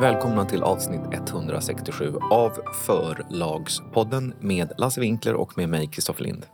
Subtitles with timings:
[0.00, 2.52] Välkomna till avsnitt 167 av
[2.86, 6.46] Förlagspodden med Lasse Winkler och med mig, Kristoffer Lind.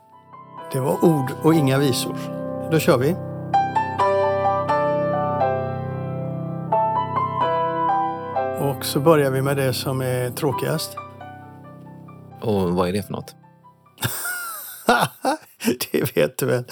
[0.73, 2.16] Det var ord och inga visor.
[2.70, 3.11] Då kör vi.
[8.77, 10.97] Och så börjar vi med det som är tråkigast.
[12.41, 13.34] Och vad är det för något?
[15.92, 16.65] det vet du väl?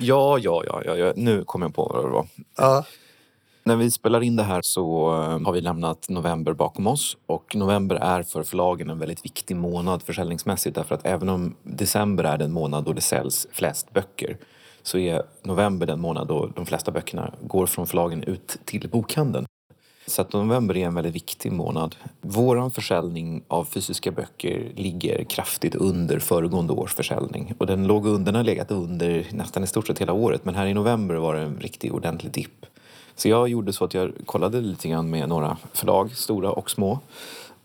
[0.00, 1.12] Ja, ja, ja, ja, ja.
[1.16, 2.26] nu kommer jag på vad det var.
[2.56, 2.84] Ja.
[3.64, 7.56] När vi spelar in det här så eh, har vi lämnat november bakom oss och
[7.56, 12.38] november är för förlagen en väldigt viktig månad försäljningsmässigt därför att även om december är
[12.38, 14.36] den månad då det säljs flest böcker
[14.82, 19.46] så är november den månad då de flesta böckerna går från förlagen ut till bokhandeln.
[20.06, 21.96] Så att november är en väldigt viktig månad.
[22.20, 27.54] Vår försäljning av fysiska böcker ligger kraftigt under föregående års försäljning.
[27.58, 30.44] Och den låg under, den har legat under nästan i stort sett hela året.
[30.44, 32.66] Men här i november var det en riktig ordentlig dipp.
[33.20, 36.98] Så jag gjorde så att jag kollade lite grann med några förlag, stora och små.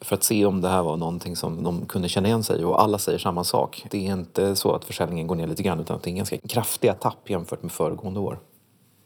[0.02, 2.66] För att se om det här var någonting som de kunde känna igen sig.
[2.66, 3.86] Och alla säger samma sak.
[3.92, 6.38] Det är inte så att försäljningen går ner lite grann utan att det är ganska
[6.38, 8.40] kraftiga tapp jämfört med föregående år.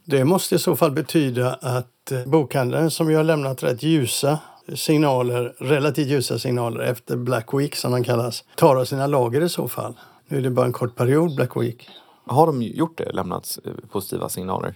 [0.06, 4.40] Det måste i så fall betyda att eh, bokhandeln som ju har lämnat rätt ljusa
[4.76, 9.50] signaler, relativt ljusa signaler efter Black Week som den kallas, tar av sina lager i
[9.50, 9.94] så fall.
[10.28, 11.90] Nu är det bara en kort period Black Week.
[12.26, 13.12] Har de gjort det?
[13.12, 14.76] Lämnat eh, positiva signaler?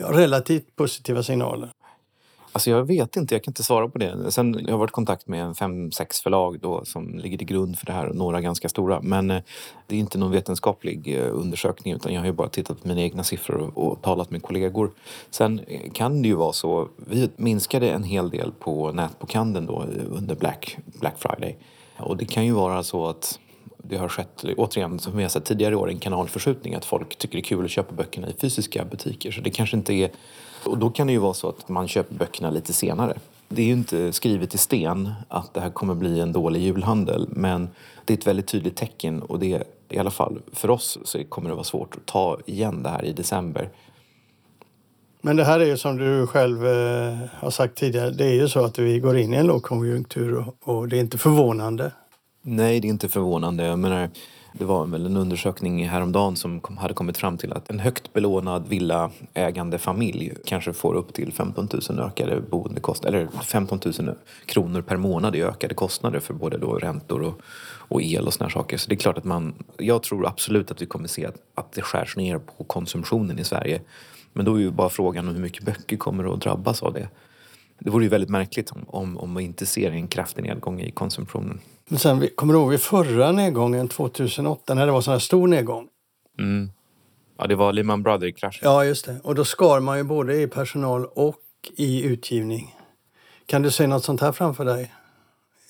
[0.00, 1.70] Ja, relativt positiva signaler.
[2.52, 4.32] Alltså jag vet inte, jag kan inte svara på det.
[4.32, 7.46] Sen jag har varit i kontakt med en fem, sex förlag då som ligger till
[7.46, 9.00] grund för det här, några ganska stora.
[9.00, 9.42] Men eh,
[9.86, 13.00] det är inte någon vetenskaplig eh, undersökning utan jag har ju bara tittat på mina
[13.00, 14.90] egna siffror och, och talat med kollegor.
[15.30, 19.82] Sen eh, kan det ju vara så, vi minskade en hel del på nätbokhandeln då
[19.82, 21.56] eh, under Black, Black Friday.
[21.96, 23.38] Och det kan ju vara så att
[23.88, 26.74] det har skett, återigen som vi har sett tidigare i år, en kanalförskjutning.
[26.74, 29.30] Att folk tycker det är kul att köpa böckerna i fysiska butiker.
[29.30, 30.10] Så det kanske inte är...
[30.64, 33.18] Och då kan det ju vara så att man köper böckerna lite senare.
[33.48, 37.28] Det är ju inte skrivet i sten att det här kommer bli en dålig julhandel.
[37.30, 37.68] Men
[38.04, 41.48] det är ett väldigt tydligt tecken och det i alla fall för oss så kommer
[41.48, 43.70] det vara svårt att ta igen det här i december.
[45.20, 48.48] Men det här är ju som du själv eh, har sagt tidigare, det är ju
[48.48, 51.92] så att vi går in i en lågkonjunktur och, och det är inte förvånande
[52.42, 53.66] Nej, det är inte förvånande.
[53.66, 54.10] Jag menar,
[54.52, 58.68] det var väl en undersökning häromdagen som hade kommit fram till att en högt belånad
[58.68, 64.14] villaägande familj kanske får upp till 15 000 ökade boendekostnader, eller 15 000
[64.46, 67.40] kronor per månad i ökade kostnader för både då räntor och,
[67.88, 68.76] och el och såna saker.
[68.76, 71.72] Så det är klart att man, jag tror absolut att vi kommer se att, att
[71.72, 73.80] det skärs ner på konsumtionen i Sverige.
[74.32, 77.08] Men då är ju bara frågan om hur mycket böcker kommer att drabbas av det.
[77.78, 80.90] Det vore ju väldigt märkligt om, om, om man inte ser en kraftig nedgång i
[80.90, 81.60] konsumtionen.
[81.88, 85.48] Men sen, kommer du ihåg vid förra nedgången 2008 när det var sån här stor
[85.48, 85.88] nedgång?
[86.38, 86.70] Mm.
[87.38, 88.60] Ja, det var Lehman Brothers-kraschen.
[88.62, 89.20] Ja, just det.
[89.22, 91.36] Och då skar man ju både i personal och
[91.76, 92.74] i utgivning.
[93.46, 94.94] Kan du se något sånt här framför dig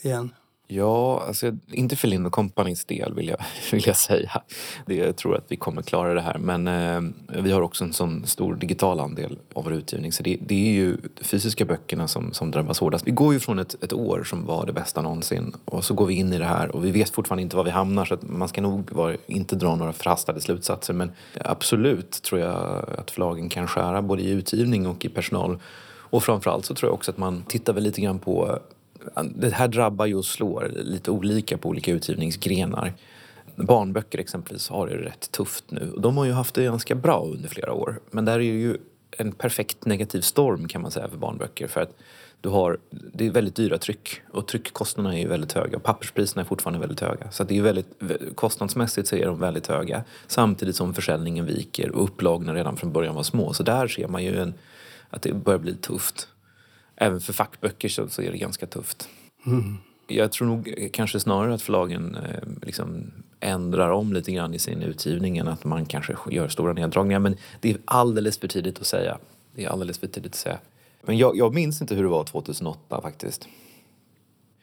[0.03, 0.35] igen?
[0.71, 3.39] Ja, alltså, inte för Lind Companys del vill jag,
[3.73, 4.43] vill jag säga.
[4.87, 6.39] Det, jag tror att vi kommer klara det här.
[6.39, 7.01] Men eh,
[7.43, 10.13] vi har också en sån stor digital andel av vår utgivning.
[10.13, 13.07] Så det, det är ju de fysiska böckerna som, som drabbas hårdast.
[13.07, 16.07] Vi går ju från ett, ett år som var det bästa någonsin och så går
[16.07, 18.49] vi in i det här och vi vet fortfarande inte var vi hamnar så man
[18.49, 20.95] ska nog var, inte dra några förhastade slutsatser.
[20.95, 21.13] Men
[21.45, 25.59] absolut tror jag att förlagen kan skära både i utgivning och i personal.
[26.11, 28.59] Och framförallt så tror jag också att man tittar väl lite grann på
[29.35, 32.93] det här drabbar ju och slår lite olika på olika utgivningsgrenar.
[33.57, 35.93] Barnböcker exempelvis har det rätt tufft nu.
[35.99, 38.01] De har ju haft det ganska bra under flera år.
[38.11, 38.77] Men där är det ju
[39.11, 41.67] en perfekt negativ storm kan man säga för barnböcker.
[41.67, 41.95] För att
[42.41, 46.47] du har, det är väldigt dyra tryck och tryckkostnaderna är ju väldigt höga papperspriserna är
[46.47, 47.31] fortfarande väldigt höga.
[47.31, 47.87] Så det är väldigt,
[48.35, 53.15] kostnadsmässigt så är de väldigt höga samtidigt som försäljningen viker och upplagorna redan från början
[53.15, 53.53] var små.
[53.53, 54.55] Så där ser man ju en,
[55.11, 56.29] att det börjar bli tufft
[57.01, 59.09] även för fackböcker så, så är det ganska tufft.
[59.47, 59.77] Mm.
[60.07, 63.11] Jag tror nog kanske snarare att förlagen eh, liksom
[63.41, 67.19] ändrar om lite grann i sin utgivning än att man kanske gör stora neddragningar.
[67.19, 69.19] Men det är alldeles för tidigt att säga.
[69.55, 70.59] Det är alldeles för tidigt att säga.
[71.03, 73.49] Men jag, jag minns inte hur det var 2008 faktiskt.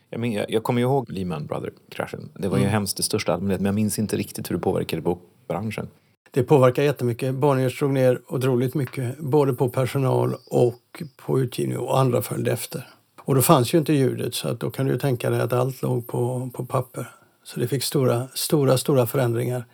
[0.10, 2.30] Jag, min, jag, jag kommer ihåg Lehman Brothers-kraschen.
[2.34, 2.74] Det var ju mm.
[2.74, 5.88] hemskt i största allmänhet men jag minns inte riktigt hur det påverkade bokbranschen.
[6.36, 7.36] Det påverkar jättemycket.
[7.36, 12.88] Bonniers drog ner otroligt mycket, både på personal och på utgivning och andra följde efter.
[13.22, 15.82] Och då fanns ju inte ljudet så att då kan du tänka dig att allt
[15.82, 17.12] låg på, på papper.
[17.44, 19.66] Så det fick stora, stora, stora förändringar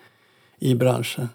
[0.60, 1.30] i branschen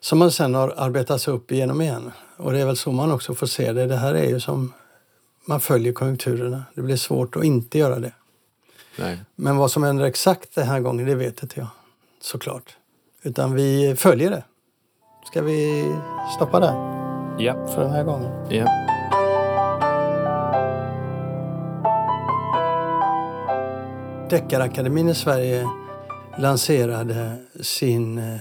[0.00, 2.12] som man sen har arbetats upp igenom igen.
[2.36, 3.86] Och det är väl så man också får se det.
[3.86, 4.72] Det här är ju som
[5.44, 6.62] man följer konjunkturerna.
[6.74, 8.12] Det blir svårt att inte göra det.
[8.98, 9.18] Nej.
[9.34, 11.68] Men vad som händer exakt den här gången, det vet inte jag
[12.20, 12.76] såklart.
[13.22, 14.42] Utan vi följer det.
[15.26, 15.84] Ska vi
[16.36, 16.74] stoppa där?
[17.38, 17.66] Ja.
[17.66, 18.30] För den här gången.
[18.50, 18.66] Ja.
[24.30, 25.66] Deckarakademin i Sverige
[26.38, 28.36] lanserade sin eh,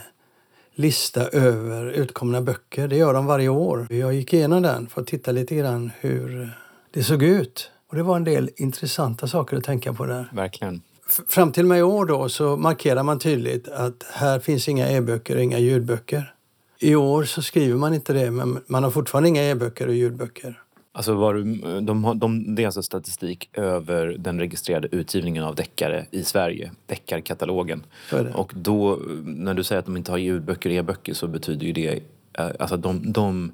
[0.75, 2.87] lista över utkomna böcker.
[2.87, 3.87] Det gör de varje år.
[3.89, 6.49] Jag gick igenom den för att titta lite grann hur
[6.91, 7.71] det såg ut.
[7.89, 10.29] Och det var en del intressanta saker att tänka på där.
[10.33, 10.81] Verkligen.
[11.29, 15.35] Fram till mig i år då så markerar man tydligt att här finns inga e-böcker
[15.35, 16.34] och inga ljudböcker.
[16.79, 20.61] I år så skriver man inte det, men man har fortfarande inga e-böcker och ljudböcker.
[20.91, 21.33] Alltså var
[21.81, 26.71] de, har- de, det är alltså statistik över den registrerade utgivningen av deckare i Sverige,
[26.85, 27.83] deckarkatalogen.
[28.33, 31.73] Och då, när du säger att de inte har ljudböcker och e-böcker så betyder ju
[31.73, 32.03] det
[32.39, 33.51] eh, Alltså de, de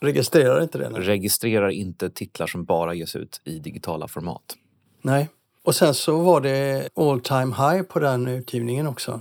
[0.00, 0.90] Registrerar inte det?
[0.90, 1.00] nej.
[1.02, 4.42] registrerar inte titlar som bara ges ut i digitala format.
[5.02, 5.28] Nej.
[5.64, 9.20] Och sen så var det all time high på den utgivningen också.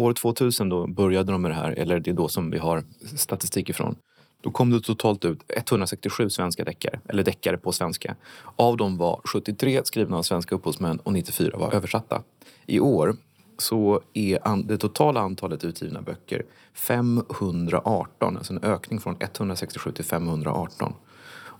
[0.00, 2.84] År 2000 då började de med det här, eller det är då som vi har
[3.16, 3.96] statistik ifrån.
[4.40, 8.16] Då kom det totalt ut 167 svenska deckare, eller deckare på svenska.
[8.56, 12.22] Av dem var 73 skrivna av svenska upphovsmän och 94 var översatta.
[12.66, 13.16] I år
[13.58, 16.44] så är det totala antalet utgivna böcker
[16.74, 20.92] 518, alltså en ökning från 167 till 518.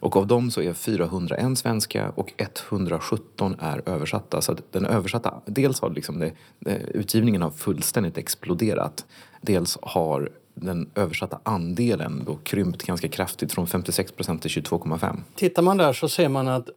[0.01, 4.41] Och av dem så är 401 svenska och 117 är översatta.
[4.41, 9.05] Så att den översatta, dels har liksom det, det, utgivningen har fullständigt exploderat.
[9.41, 15.17] Dels har den översatta andelen då krympt ganska kraftigt från 56 procent till 22,5.
[15.35, 16.69] Tittar man där så ser man att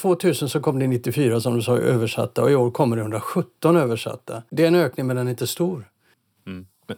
[0.00, 3.76] 2000 så kom det 94 som du sa översatta och i år kommer det 117
[3.76, 4.42] översatta.
[4.50, 5.91] Det är en ökning men den är inte stor.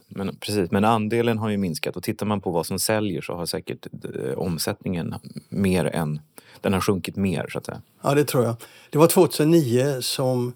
[0.07, 3.35] Men, precis, men andelen har ju minskat och tittar man på vad som säljer så
[3.35, 5.15] har säkert eh, omsättningen
[5.49, 6.19] mer än,
[6.61, 7.81] den har sjunkit mer så att säga.
[8.01, 8.55] Ja, det tror jag.
[8.89, 10.53] Det var 2009 som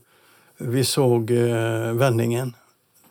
[0.57, 2.55] vi såg eh, vändningen.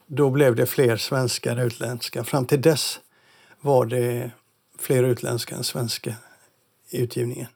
[0.07, 2.25] Då blev det fler svenskar än utländska.
[2.25, 3.01] Fram till dess
[3.61, 4.31] var det
[4.79, 6.15] fler utländska än svenska
[6.91, 7.47] i utgivningen.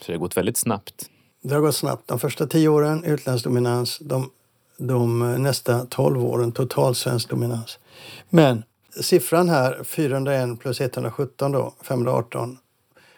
[0.00, 1.10] Så det har gått väldigt snabbt.
[1.42, 2.08] Det har gått snabbt.
[2.08, 3.98] De första tio åren utländsk dominans.
[3.98, 4.30] De,
[4.76, 7.78] de nästa tolv åren total svensk dominans.
[8.30, 8.62] Men
[9.00, 12.58] siffran här, 401 plus 117 då, 518.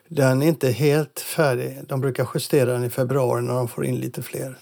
[0.08, 1.78] Den är inte helt färdig.
[1.88, 4.56] De brukar justera den i februari när de får in lite fler.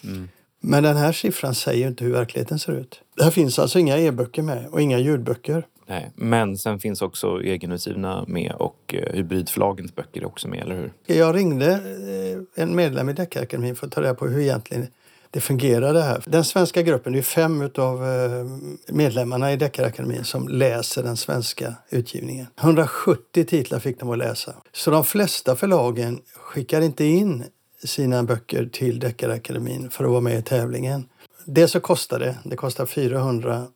[0.61, 3.01] Men den här siffran säger inte hur verkligheten ser ut.
[3.21, 5.67] Här finns alltså inga e-böcker med och inga ljudböcker.
[5.87, 10.93] Nej, men sen finns också egenutgivna med och eh, hybridförlagens böcker också med, eller hur?
[11.17, 14.87] Jag ringde eh, en medlem i Deckarakademin för att ta reda på hur egentligen
[15.31, 16.23] det fungerar det här.
[16.27, 18.47] Den svenska gruppen, det är fem av eh,
[18.89, 22.47] medlemmarna i Deckarakademin som läser den svenska utgivningen.
[22.61, 24.55] 170 titlar fick de att läsa.
[24.73, 27.45] Så de flesta förlagen skickar inte in
[27.85, 31.09] sina böcker till Deckarakademin för att vara med i tävlingen.
[31.45, 32.37] Det så kostar det.
[32.45, 33.67] Det kostar 400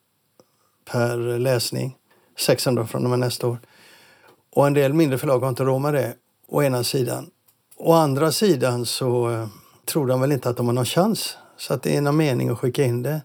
[0.91, 1.97] per läsning.
[2.39, 3.59] 600 från och med nästa år.
[4.55, 6.15] Och en del mindre förlag har inte råd med det,
[6.49, 7.31] å ena sidan.
[7.77, 9.47] Å andra sidan så eh,
[9.85, 11.37] tror de väl inte att de har någon chans.
[11.63, 13.23] Så att det är någon mening att skicka in det.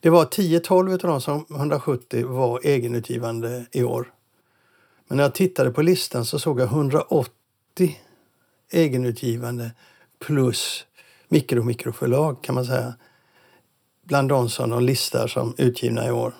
[0.00, 4.12] Det var 10-12 av de som 170 var egenutgivande i år.
[5.08, 7.28] Men när jag tittade på listan så såg jag 180
[8.70, 9.70] egenutgivande
[10.18, 10.86] plus
[11.28, 12.94] mikro-mikroförlag kan man säga.
[14.04, 16.34] Bland de som de listar som utgivna i år.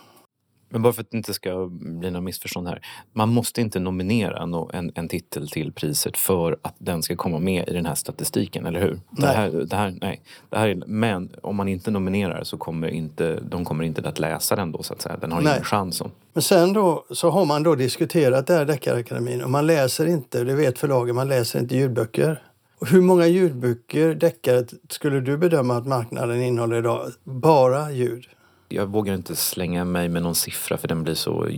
[0.72, 2.80] Men bara för att det inte ska bli några missförstånd här.
[3.12, 7.68] Man måste inte nominera en, en titel till priset för att den ska komma med
[7.68, 9.00] i den här statistiken, eller hur?
[9.10, 10.22] Det här, det här, nej.
[10.50, 14.18] Det här är, men om man inte nominerar så kommer inte, de kommer inte att
[14.18, 15.16] läsa den då så att säga.
[15.16, 15.52] Den har Nej.
[15.52, 16.02] ingen chans.
[16.32, 20.44] Men sen då så har man då diskuterat det här Deckarakademin och man läser inte,
[20.44, 22.42] det vet förlagen, man läser inte ljudböcker.
[22.78, 27.10] Och hur många ljudböcker, deckare, skulle du bedöma att marknaden innehåller idag?
[27.24, 28.26] Bara ljud?
[28.74, 31.48] Jag vågar inte slänga mig med någon siffra för den blir så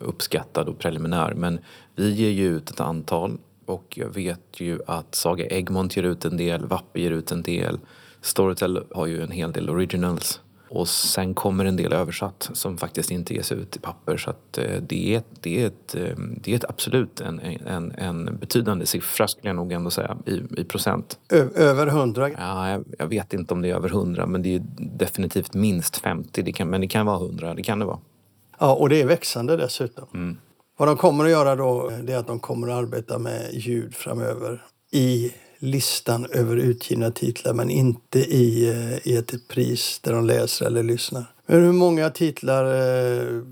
[0.00, 1.34] uppskattad och preliminär.
[1.34, 1.58] Men
[1.96, 6.24] vi ger ju ut ett antal och jag vet ju att Saga Egmont ger ut
[6.24, 7.78] en del, Wappe ger ut en del.
[8.20, 10.40] Storytel har ju en hel del originals.
[10.70, 14.16] Och sen kommer en del översatt som faktiskt inte ges ut i papper.
[14.16, 18.38] Så eh, det, är, det, är ett, eh, det är ett absolut en, en, en
[18.40, 21.18] betydande siffra skulle jag nog ändå säga i, i procent.
[21.32, 22.30] Ö- över hundra?
[22.30, 25.96] Ja, jag, jag vet inte om det är över 100 men det är definitivt minst
[25.96, 26.42] 50.
[26.42, 27.98] Det kan, men det kan vara 100, det kan det vara.
[28.58, 30.38] Ja, och det är växande dessutom.
[30.78, 33.94] Vad de kommer att göra då det är att de kommer att arbeta med ljud
[33.94, 40.26] framöver i listan över utgivna titlar men inte i, eh, i ett pris där de
[40.26, 41.24] läser eller lyssnar.
[41.46, 43.42] Men hur många titlar eh,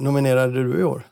[0.00, 1.02] nominerade du i år?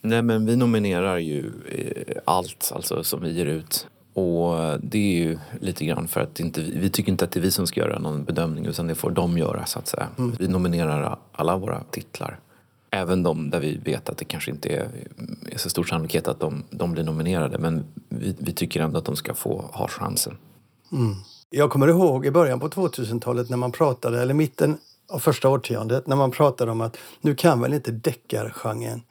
[0.00, 3.86] Nej men vi nominerar ju eh, allt alltså, som vi ger ut.
[4.14, 7.42] Och det är ju lite grann för att inte, vi tycker inte att det är
[7.42, 10.08] vi som ska göra någon bedömning utan det får de göra så att säga.
[10.38, 12.38] Vi nominerar alla våra titlar.
[12.94, 14.88] Även de där vi vet att det kanske inte är,
[15.50, 19.04] är så stor sannolikhet att de, de blir nominerade men vi, vi tycker ändå att
[19.04, 20.36] de ska få ha chansen.
[20.92, 21.14] Mm.
[21.50, 26.06] Jag kommer ihåg i början på 2000-talet när man pratade, eller mitten av första årtiondet,
[26.06, 29.02] när man pratade om att nu kan väl inte deckargenren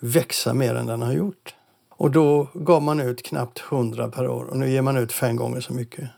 [0.00, 1.54] växa mer än den har gjort.
[1.90, 5.36] Och då gav man ut knappt 100 per år och nu ger man ut fem
[5.36, 6.08] gånger så mycket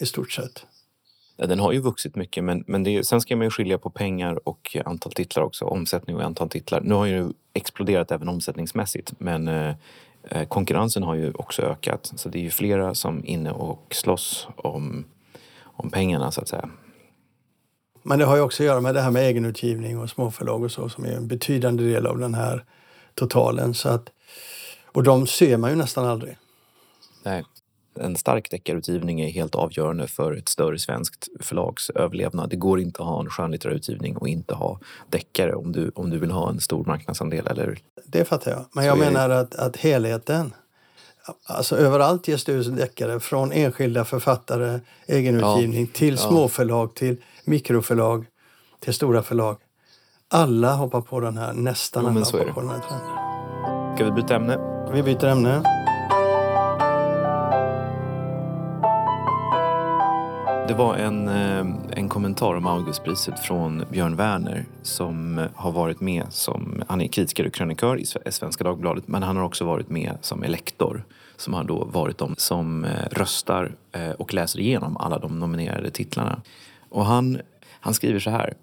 [0.00, 0.66] i stort sett.
[1.46, 4.48] Den har ju vuxit mycket men, men det, sen ska man ju skilja på pengar
[4.48, 5.64] och antal titlar också.
[5.64, 6.80] Omsättning och antal titlar.
[6.80, 9.74] Nu har ju exploderat även omsättningsmässigt men eh,
[10.28, 12.12] eh, konkurrensen har ju också ökat.
[12.16, 15.04] Så det är ju flera som är inne och slåss om,
[15.62, 16.70] om pengarna så att säga.
[18.02, 20.72] Men det har ju också att göra med det här med egenutgivning och småförlag och
[20.72, 22.64] så som är en betydande del av den här
[23.14, 23.74] totalen.
[23.74, 24.10] Så att,
[24.84, 26.36] och de ser man ju nästan aldrig.
[27.22, 27.44] Nej.
[27.94, 32.50] En stark deckarutgivning är helt avgörande för ett större svenskt förlags överlevnad.
[32.50, 36.18] Det går inte att ha en skönlitteraturutgivning och inte ha deckare om du, om du
[36.18, 37.46] vill ha en stor marknadsandel.
[37.46, 37.78] Eller?
[38.04, 38.64] Det fattar jag.
[38.72, 40.52] Men jag Så menar att, att helheten
[41.46, 45.98] Alltså överallt ges det ut deckare från enskilda författare, egenutgivning ja.
[45.98, 48.26] till småförlag, till mikroförlag,
[48.80, 49.56] till stora förlag.
[50.28, 53.96] Alla hoppar på den här, nästan alla hoppar på den här trenden.
[53.96, 54.58] Ska vi byta ämne?
[54.92, 55.62] Vi byter ämne.
[60.70, 66.00] Det var en, eh, en kommentar om Augustpriset från Björn Werner som eh, har varit
[66.00, 69.88] med som, han är kritiker och krönikör i Svenska Dagbladet men han har också varit
[69.88, 71.04] med som elektor
[71.36, 73.76] som har då varit de som eh, röstar
[74.18, 76.42] och läser igenom alla de nominerade titlarna.
[76.88, 77.40] Och han,
[77.80, 78.54] han skriver så här.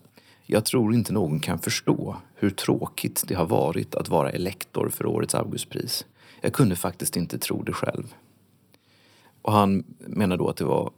[0.45, 5.05] Jag tror inte någon kan förstå hur tråkigt det har varit att vara elektor för
[5.05, 6.05] årets Augustpris.
[6.41, 8.13] Jag kunde faktiskt inte tro det själv.
[9.41, 10.91] Och han menar då att det var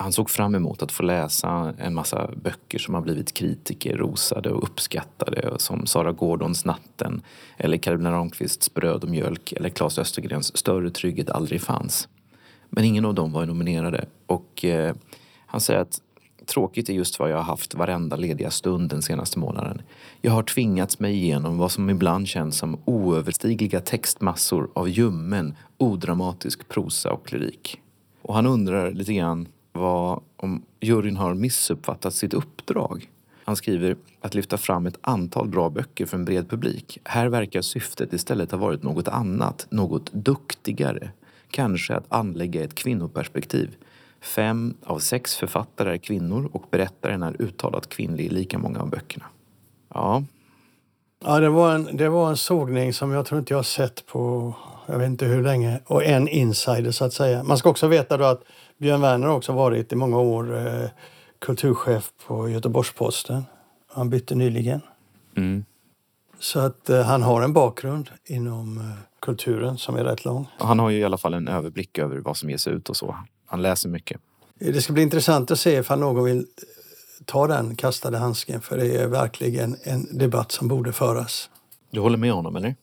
[0.00, 4.50] han såg fram emot att få läsa en massa böcker som har blivit kritiker rosade
[4.50, 7.22] och uppskattade som Sara Gordons Natten
[7.56, 12.08] eller Karolina Ramqvists Bröd och mjölk eller Claes Östergrens Större trygghet aldrig fanns.
[12.70, 14.94] Men ingen av dem var nominerade och eh,
[15.46, 16.00] han säger att
[16.46, 19.82] tråkigt är just vad jag har haft varenda lediga stund den senaste månaden.
[20.20, 26.68] Jag har tvingats mig igenom vad som ibland känns som oöverstigliga textmassor av ljummen, odramatisk
[26.68, 27.80] prosa och lyrik.
[28.22, 33.10] Och han undrar lite grann var om juryn har missuppfattat sitt uppdrag.
[33.44, 36.98] Han skriver att lyfta fram ett antal bra böcker för en bred publik.
[37.04, 41.10] Här verkar syftet istället ha varit något annat, något duktigare.
[41.50, 43.76] Kanske att anlägga ett kvinnoperspektiv.
[44.20, 48.90] Fem av sex författare är kvinnor och berättaren är uttalat kvinnlig i lika många av
[48.90, 49.24] böckerna.
[49.94, 50.24] Ja.
[51.24, 54.54] Ja, det var, en, det var en sågning som jag tror inte jag sett på
[54.88, 55.80] jag vet inte hur länge.
[55.86, 57.42] Och en insider så att säga.
[57.42, 58.42] Man ska också veta då att
[58.78, 60.88] Björn Werner också varit i många år eh,
[61.38, 63.44] kulturchef på Göteborgs-Posten.
[63.88, 64.80] Han bytte nyligen.
[65.36, 65.64] Mm.
[66.38, 68.84] Så att eh, han har en bakgrund inom eh,
[69.20, 70.48] kulturen som är rätt lång.
[70.58, 73.16] Han har ju i alla fall en överblick över vad som ges ut och så.
[73.46, 74.20] Han läser mycket.
[74.58, 76.44] Det ska bli intressant att se ifall någon vill eh,
[77.24, 81.50] ta den kastade handsken för det är verkligen en debatt som borde föras.
[81.90, 82.76] Du håller med honom eller?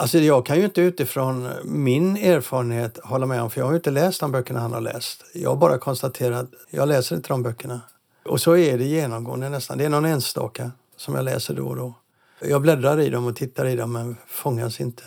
[0.00, 3.76] Alltså jag kan ju inte utifrån min erfarenhet hålla med om, för jag har ju
[3.76, 5.24] inte läst de böckerna han har läst.
[5.34, 7.80] Jag har bara konstaterat, jag läser inte de böckerna.
[8.24, 9.78] Och så är det genomgående nästan.
[9.78, 11.94] Det är någon enstaka som jag läser då och då.
[12.40, 15.02] Jag bläddrar i dem och tittar i dem men fångas inte.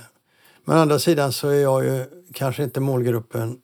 [0.65, 3.57] Men å andra sidan så är jag ju kanske inte målgruppen,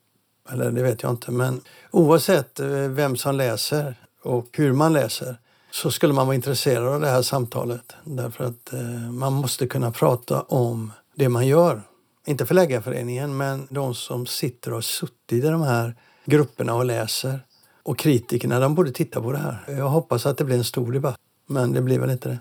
[0.51, 5.36] eller det vet jag inte, men oavsett eh, vem som läser och hur man läser
[5.71, 7.95] så skulle man vara intresserad av det här samtalet.
[8.03, 11.81] Därför att eh, man måste kunna prata om det man gör.
[12.25, 15.95] Inte Förläggarföreningen, men de som sitter och har suttit i de här
[16.25, 17.39] grupperna och läser.
[17.83, 19.65] Och kritikerna, de borde titta på det här.
[19.67, 22.39] Jag hoppas att det blir en stor debatt, men det blir väl inte det.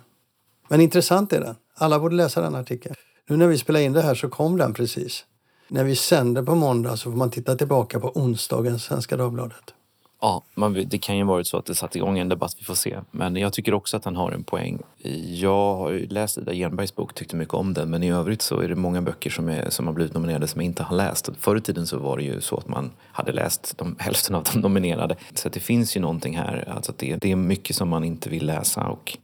[0.68, 1.56] Men intressant är den.
[1.74, 2.94] Alla borde läsa den artikeln.
[3.28, 5.24] Nu när vi spelar in det här så kom den precis.
[5.68, 9.74] När vi sänder på måndag så får man titta tillbaka på onsdagens Svenska Dagbladet.
[10.20, 12.74] Ja, man, det kan ju varit så att det satte igång en debatt, vi får
[12.74, 12.98] se.
[13.10, 14.78] Men jag tycker också att han har en poäng.
[15.26, 17.90] Jag har läst Ida Genbergs bok, tyckte mycket om den.
[17.90, 20.60] Men i övrigt så är det många böcker som, är, som har blivit nominerade som
[20.60, 21.30] jag inte har läst.
[21.38, 24.44] Förr i tiden så var det ju så att man hade läst de, hälften av
[24.52, 25.16] de nominerade.
[25.34, 26.72] Så det finns ju någonting här.
[26.76, 28.88] Alltså det, det är mycket som man inte vill läsa.
[28.88, 29.18] Och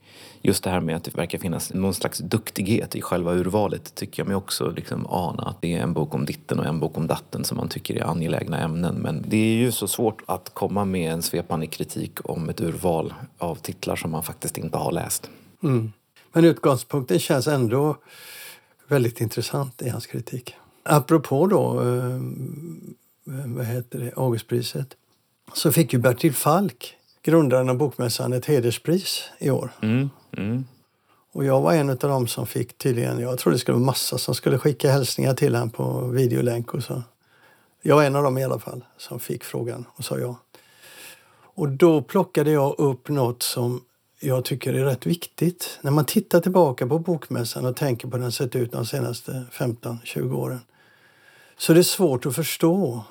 [0.47, 4.21] just det här med att det verkar finnas någon slags duktighet i själva urvalet tycker
[4.21, 5.43] jag mig också liksom ana.
[5.43, 7.97] Att det är en bok om ditten och en bok om datten som man tycker
[7.97, 8.95] är angelägna ämnen.
[8.95, 13.15] Men det är ju så svårt att komma med en svepande kritik om ett urval
[13.39, 15.31] av titlar som man faktiskt inte har läst.
[15.63, 15.93] Mm.
[16.33, 17.97] Men utgångspunkten känns ändå
[18.89, 20.55] väldigt intressant i hans kritik.
[20.83, 22.21] Apropå då, eh,
[23.47, 24.97] vad heter det, Augustpriset,
[25.53, 29.73] så fick ju Bertil Falk, grundaren av Bokmässan, ett hederspris i år.
[29.83, 30.11] Mm.
[30.37, 30.65] Mm.
[31.33, 34.19] Och jag var en av dem som fick tydligen, jag trodde det skulle vara massa
[34.19, 37.03] som skulle skicka hälsningar till honom på videolänk och så.
[37.83, 40.37] Jag var en av dem i alla fall som fick frågan och sa ja.
[41.57, 43.81] Och då plockade jag upp något som
[44.21, 45.79] jag tycker är rätt viktigt.
[45.83, 49.45] När man tittar tillbaka på Bokmässan och tänker på hur den sett ut de senaste
[49.53, 50.61] 15-20 åren
[51.57, 53.05] så är det svårt att förstå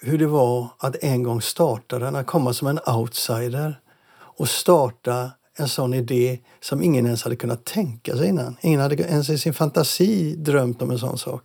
[0.00, 3.80] hur det var att en gång starta den, att komma som en outsider
[4.14, 8.56] och starta en sån idé som ingen ens hade kunnat tänka sig innan.
[8.60, 11.42] Ingen hade ens i sin fantasi drömt om en sån sak.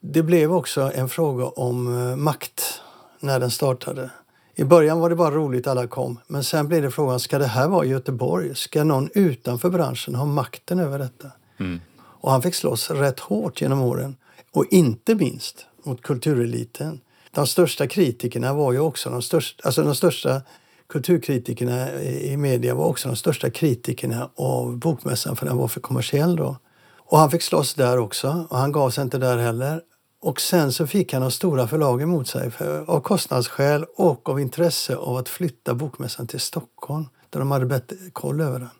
[0.00, 2.80] Det blev också en fråga om eh, makt
[3.20, 4.10] när den startade.
[4.54, 7.46] I början var det bara roligt alla kom, men sen blev det frågan, ska det
[7.46, 8.54] här vara Göteborg?
[8.54, 11.30] Ska någon utanför branschen ha makten över detta?
[11.58, 11.80] Mm.
[11.96, 14.16] Och han fick slåss rätt hårt genom åren.
[14.52, 17.00] Och inte minst mot kultureliten.
[17.30, 20.42] De största kritikerna var ju också de största, alltså de största
[20.88, 26.36] kulturkritikerna i media var också de största kritikerna av Bokmässan för den var för kommersiell
[26.36, 26.56] då.
[26.98, 29.82] Och han fick slåss där också och han gav sig inte där heller.
[30.20, 34.40] Och sen så fick han de stora förlagen mot sig för, av kostnadsskäl och av
[34.40, 38.70] intresse av att flytta Bokmässan till Stockholm där de hade bättre koll över den.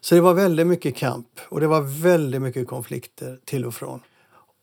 [0.00, 4.00] Så det var väldigt mycket kamp och det var väldigt mycket konflikter till och från.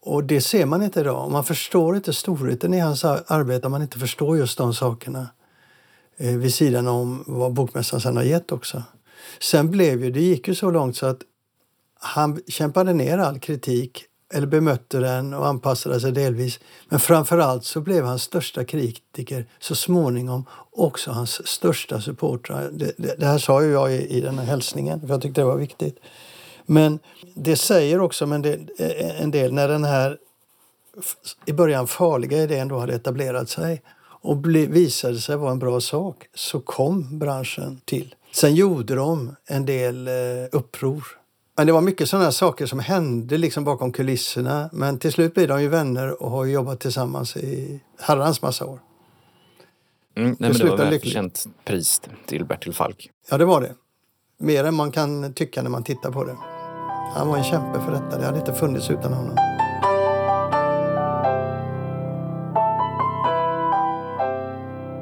[0.02, 1.30] Och det ser man inte idag.
[1.30, 5.28] Man förstår inte storheten i hans arbete om man inte förstår just de sakerna.
[6.20, 8.82] Eh, vid sidan om vad Bokmässan sen har gett också.
[9.40, 11.20] Sen blev ju, det gick ju så långt så att
[12.00, 16.60] han kämpade ner all kritik eller bemötte den och anpassade sig delvis.
[16.88, 22.70] Men framförallt så blev hans största kritiker så småningom också hans största supportrar.
[22.72, 25.40] Det, det, det, här sa ju jag i, i den här hälsningen, för jag tyckte
[25.40, 25.98] det var viktigt.
[26.66, 26.98] Men
[27.34, 30.18] det säger också en del, eh, en del när den här
[31.46, 33.82] i början farliga idén då hade etablerat sig
[34.22, 38.14] och ble, visade sig vara en bra sak så kom branschen till.
[38.32, 40.14] Sen gjorde de en del eh,
[40.52, 41.04] uppror.
[41.56, 44.70] Men det var mycket sådana saker som hände liksom bakom kulisserna.
[44.72, 48.80] Men till slut blev de ju vänner och har jobbat tillsammans i herrans massa år.
[50.16, 53.10] Mm, nej, men det var välförtjänt pris till Bertil Falk.
[53.30, 53.74] Ja, det var det.
[54.38, 56.36] Mer än man kan tycka när man tittar på det.
[57.14, 58.18] Han var en kämpe för detta.
[58.18, 59.59] Det hade inte funnits utan honom.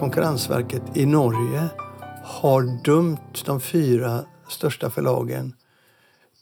[0.00, 1.68] Konkurrensverket i Norge
[2.24, 5.54] har dömt de fyra största förlagen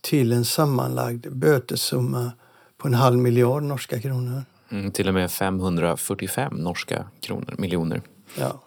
[0.01, 2.33] till en sammanlagd bötessumma
[2.79, 4.43] på en halv miljard norska kronor.
[4.71, 8.03] Mm, till och med 545 norska kronor, miljoner.
[8.39, 8.63] Ja.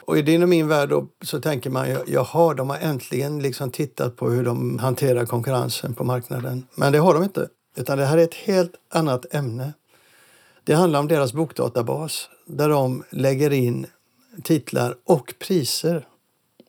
[0.00, 3.42] Och i din och min värld då, så tänker man ju, jaha, de har äntligen
[3.42, 6.66] liksom tittat på hur de hanterar konkurrensen på marknaden.
[6.74, 7.48] Men det har de inte.
[7.76, 9.72] Utan det här är ett helt annat ämne.
[10.64, 13.86] Det handlar om deras bokdatabas där de lägger in
[14.42, 16.06] titlar och priser.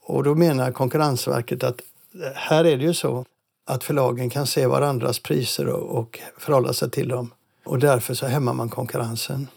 [0.02, 1.82] Och då menar Konkurrensverket att
[2.14, 3.26] eh, här är det ju så
[3.66, 7.34] att förlagen kan se varandras priser och, förhålla sig till dem.
[7.64, 9.48] Och därför så hämmar man konkurrensen.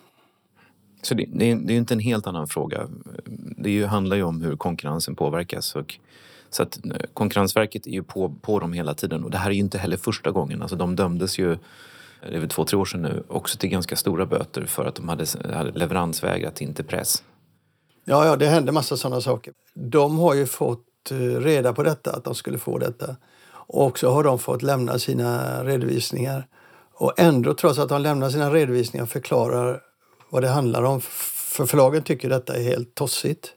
[1.03, 2.89] Så det, det, är, det är inte en helt annan fråga.
[3.57, 5.75] Det ju, handlar ju om hur konkurrensen påverkas.
[5.75, 5.99] Och,
[6.51, 9.55] så att eh, Konkurrensverket är ju på, på dem hela tiden och det här är
[9.55, 10.63] ju inte heller första gången.
[10.63, 11.59] Alltså de dömdes ju,
[12.21, 14.95] det är väl två, tre år sedan nu, också till ganska stora böter för att
[14.95, 17.23] de hade, hade leveransvägrat in till press.
[18.11, 19.55] Ja, ja, det hände massa sådana saker.
[19.75, 23.17] De har ju fått eh, reda på detta, att de skulle få detta.
[23.51, 26.47] Och så har de fått lämna sina redovisningar.
[26.95, 29.81] Och ändå, trots att de lämnar sina redovisningar förklarar
[30.31, 33.53] vad det handlar om, för förlagen tycker detta är helt tossigt,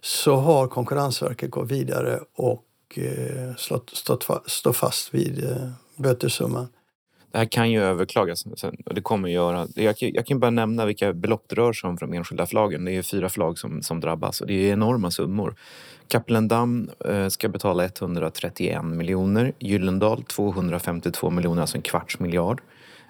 [0.00, 6.68] så har Konkurrensverket gått vidare och eh, stått, fast vid eh, bötessumman.
[7.32, 9.66] Det här kan ju överklagas sen, och det kommer att göra.
[9.74, 12.84] Jag, jag kan bara nämna vilka belopp det rör sig om för de enskilda förlagen.
[12.84, 15.54] Det är fyra förlag som, som drabbas och det är enorma summor.
[16.08, 22.60] Kapellendam eh, ska betala 131 miljoner, Gyllendal 252 miljoner, alltså en kvarts miljard.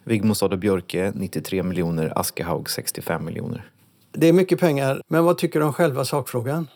[0.05, 3.71] Vigmostad och Björke 93 miljoner, Askehaug 65 miljoner.
[4.13, 6.67] Det är mycket pengar, men vad tycker du om själva sakfrågan?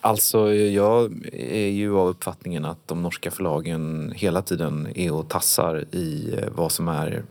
[0.00, 5.84] Alltså, jag är ju av uppfattningen att de norska förlagen hela tiden är och tassar
[5.94, 7.22] i eh, vad som är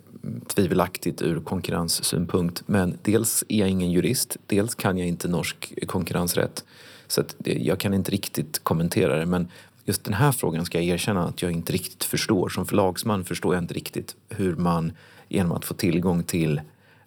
[0.48, 2.64] tvivelaktigt ur konkurrenssynpunkt.
[2.66, 6.66] Men dels är jag ingen jurist, dels kan jag inte norsk konkurrensrätt.
[7.08, 9.26] Så jag kan inte riktigt kommentera det.
[9.26, 9.48] Men
[9.86, 12.50] just den här frågan ska jag erkänna att jag inte riktigt förstår.
[12.50, 14.92] Som förlagsman förstår jag inte riktigt hur man
[15.28, 16.62] genom att få tillgång till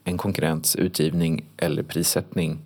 [0.04, 2.58] en konkurrents utgivning eller prissättning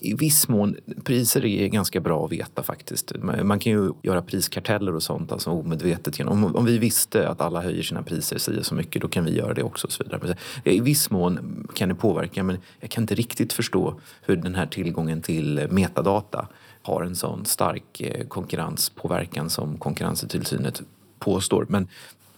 [0.00, 3.12] i viss mån, priser är ganska bra att veta faktiskt.
[3.42, 6.20] Man kan ju göra priskarteller och sånt, alltså omedvetet.
[6.20, 9.36] Om, om vi visste att alla höjer sina priser si så mycket, då kan vi
[9.36, 9.86] göra det också.
[9.86, 10.36] Och så vidare.
[10.64, 14.66] I viss mån kan det påverka, men jag kan inte riktigt förstå hur den här
[14.66, 16.48] tillgången till metadata
[16.82, 20.82] har en sån stark eh, konkurrenspåverkan som Konkurrenstillsynet
[21.18, 21.66] påstår.
[21.68, 21.88] Men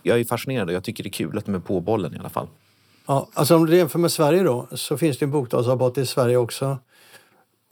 [0.02, 2.18] jag är fascinerad och jag tycker det är kul att de är på bollen i
[2.18, 2.46] alla fall.
[3.06, 6.36] Ja, alltså om du jämför med Sverige då, så finns det en bokdatabas i Sverige
[6.36, 6.78] också.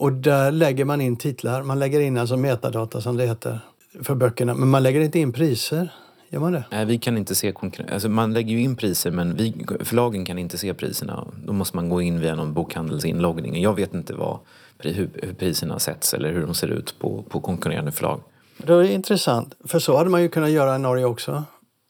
[0.01, 1.63] Och där lägger man in titlar.
[1.63, 3.61] Man lägger in alltså metadata som det heter
[4.03, 4.55] för böckerna.
[4.55, 5.93] Men man lägger inte in priser.
[6.29, 6.65] Gör man det?
[6.71, 7.93] Nej, vi kan inte se konkurrens.
[7.93, 11.27] Alltså man lägger ju in priser men vi, förlagen kan inte se priserna.
[11.45, 13.63] Då måste man gå in via någon bokhandelsinloggning.
[13.63, 14.39] Jag vet inte vad,
[14.79, 18.21] hur, hur priserna sätts eller hur de ser ut på, på konkurrerande förlag.
[18.57, 19.55] Det är intressant.
[19.65, 21.45] För så hade man ju kunnat göra i Norge också.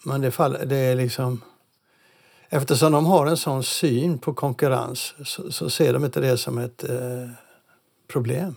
[0.04, 1.40] Men det, fall, det är liksom...
[2.48, 6.58] Eftersom de har en sån syn på konkurrens så, så ser de inte det som
[6.58, 7.30] ett eh,
[8.10, 8.54] problem.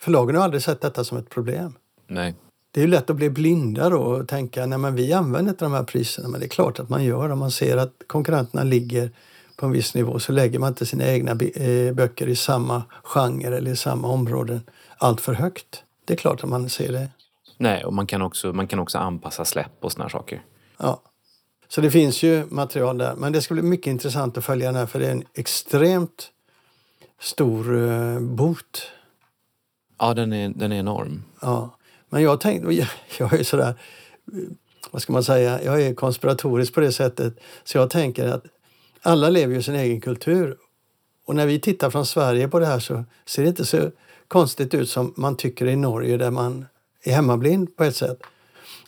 [0.00, 1.74] Förlagen har aldrig sett detta som ett problem.
[2.06, 2.34] Nej.
[2.70, 5.64] Det är ju lätt att bli blinda då och tänka nej men vi använder inte
[5.64, 6.28] de här priserna.
[6.28, 7.30] Men det är klart att man gör.
[7.30, 9.10] Om man ser att konkurrenterna ligger
[9.56, 13.56] på en viss nivå så lägger man inte sina egna eh, böcker i samma genre
[13.56, 14.60] eller i samma områden
[14.98, 15.82] allt för högt.
[16.04, 17.08] Det är klart att man ser det.
[17.58, 20.42] Nej, och man kan också, man kan också anpassa släpp och såna här saker.
[20.78, 21.00] Ja.
[21.68, 23.14] Så det finns ju material där.
[23.16, 26.30] Men det ska bli mycket intressant att följa den här för det är en extremt
[27.20, 28.82] stor uh, bot.
[29.98, 31.22] Ja, den är, den är enorm.
[31.40, 31.76] Ja.
[32.08, 33.74] Men jag tänkte, jag, jag är sådär,
[34.90, 37.34] vad ska man säga, jag är konspiratorisk på det sättet.
[37.64, 38.44] Så jag tänker att
[39.02, 40.56] alla lever ju sin egen kultur.
[41.26, 43.90] Och när vi tittar från Sverige på det här så ser det inte så
[44.28, 46.66] konstigt ut som man tycker i Norge där man
[47.02, 48.18] är hemmablind på ett sätt.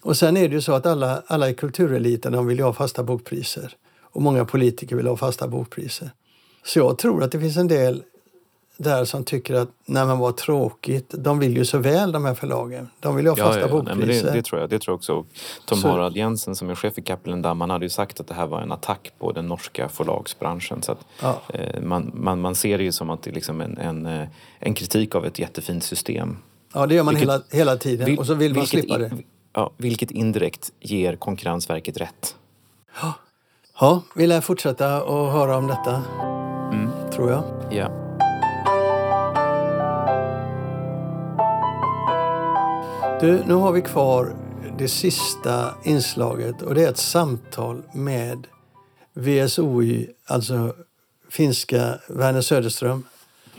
[0.02, 3.02] Och sen är det ju så att alla, alla i kultureliten de vill ha fasta
[3.02, 3.76] bokpriser.
[4.00, 6.10] Och många politiker vill ha fasta bokpriser.
[6.64, 8.02] Så jag tror att det finns en del
[8.78, 11.14] där som tycker att nej men vad tråkigt.
[11.18, 12.88] De vill ju så väl de här förlagen.
[13.00, 14.06] De vill ju ha fasta ja, ja, bokpriser.
[14.06, 15.24] Nej, det, det, tror jag, det tror jag också.
[15.64, 15.88] Tom så.
[15.88, 18.46] Harald Jensen som är chef i Kapellen Damm, han hade ju sagt att det här
[18.46, 20.82] var en attack på den norska förlagsbranschen.
[20.82, 21.40] Så att, ja.
[21.54, 24.28] eh, man, man, man ser det ju som att det är liksom en, en, eh,
[24.58, 26.36] en kritik av ett jättefint system.
[26.74, 29.10] Ja, det gör man vilket, hela, hela tiden vil, och så vill man slippa det.
[29.52, 32.36] Ja, vilket indirekt ger Konkurrensverket rätt.
[33.02, 33.14] Ja,
[33.80, 36.02] ja vi lär fortsätta att höra om detta,
[36.72, 36.90] mm.
[37.12, 37.44] tror jag.
[37.70, 38.07] Ja.
[43.20, 44.36] Du, nu har vi kvar
[44.78, 48.46] det sista inslaget och det är ett samtal med
[49.14, 50.74] VSOY, alltså
[51.30, 53.04] finska Werner Söderström,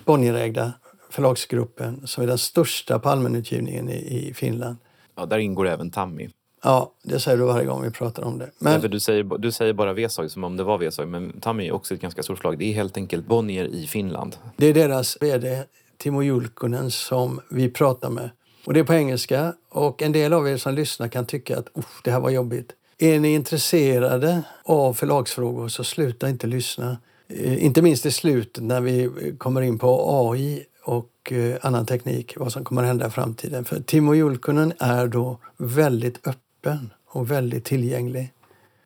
[0.05, 0.73] Bonnierägda
[1.09, 4.77] förlagsgruppen som är den största på allmänutgivningen i, i Finland.
[5.15, 6.29] Ja, där ingår även Tammy.
[6.63, 8.49] Ja, det säger du varje gång vi pratar om det.
[8.59, 8.81] Men...
[8.81, 11.71] Ja, du, säger, du säger bara Vesag som om det var Vesag, men Tammy är
[11.71, 12.57] också ett ganska stort slag.
[12.57, 14.35] Det är helt enkelt Bonnier i Finland.
[14.57, 15.63] Det är deras VD
[15.97, 18.29] Timo Julkunen som vi pratar med.
[18.69, 21.67] Och det är på engelska och en del av er som lyssnar kan tycka att
[22.03, 22.71] det här var jobbigt.
[22.97, 26.97] Är ni intresserade av förlagsfrågor så sluta inte lyssna.
[27.27, 31.85] Eh, inte minst i slutet när vi eh, kommer in på AI och eh, annan
[31.85, 33.65] teknik, vad som kommer att hända i framtiden.
[33.65, 38.33] För Timo Julkunen är då väldigt öppen och väldigt tillgänglig.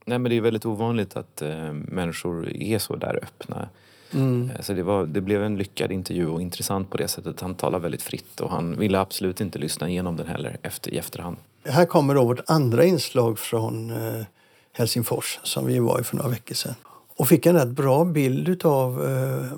[0.06, 3.70] Nej, men det är väldigt ovanligt att äh, människor är så där öppna.
[4.14, 4.52] Mm.
[4.56, 7.42] Eh, så det, var, det blev en lyckad intervju och intressant på det sättet.
[7.42, 10.98] Han talar väldigt fritt och han ville absolut inte lyssna igenom den heller efter, i
[10.98, 11.38] efterhand.
[11.66, 14.26] Här kommer då vårt andra inslag från eh,
[14.74, 16.76] Helsingfors som vi var i för några veckor sedan.
[17.18, 19.58] Och fick en rätt bra bild av eh,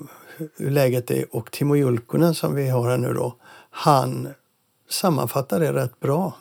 [0.56, 1.36] hur läget är.
[1.36, 3.34] Och Timo Julkunen som vi har här nu då,
[3.70, 4.28] han
[4.88, 6.32] sammanfattar det rätt bra.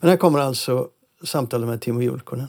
[0.00, 0.88] Men här kommer alltså
[1.24, 2.48] samtalet med Timo Julkunen.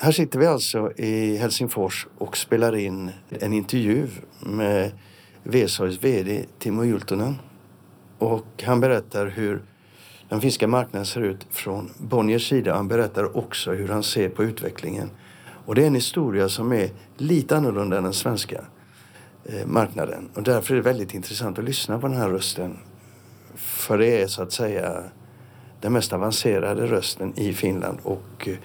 [0.00, 4.08] Här sitter vi alltså i Helsingfors och spelar in en intervju
[4.40, 4.92] med
[5.42, 7.36] Vesorgs VD Timo Jultunen.
[8.18, 9.62] Och han berättar hur
[10.28, 12.74] den finska marknaden ser ut från Bonniers sida.
[12.74, 15.10] Han berättar också hur han ser på utvecklingen.
[15.66, 18.64] Och det är en historia som är lite annorlunda än den svenska
[19.44, 20.28] eh, marknaden.
[20.34, 22.78] Och därför är det väldigt intressant att lyssna på den här rösten.
[23.54, 25.02] För det är så att säga
[25.80, 27.98] den mest avancerade rösten i Finland.
[28.02, 28.56] Och eh,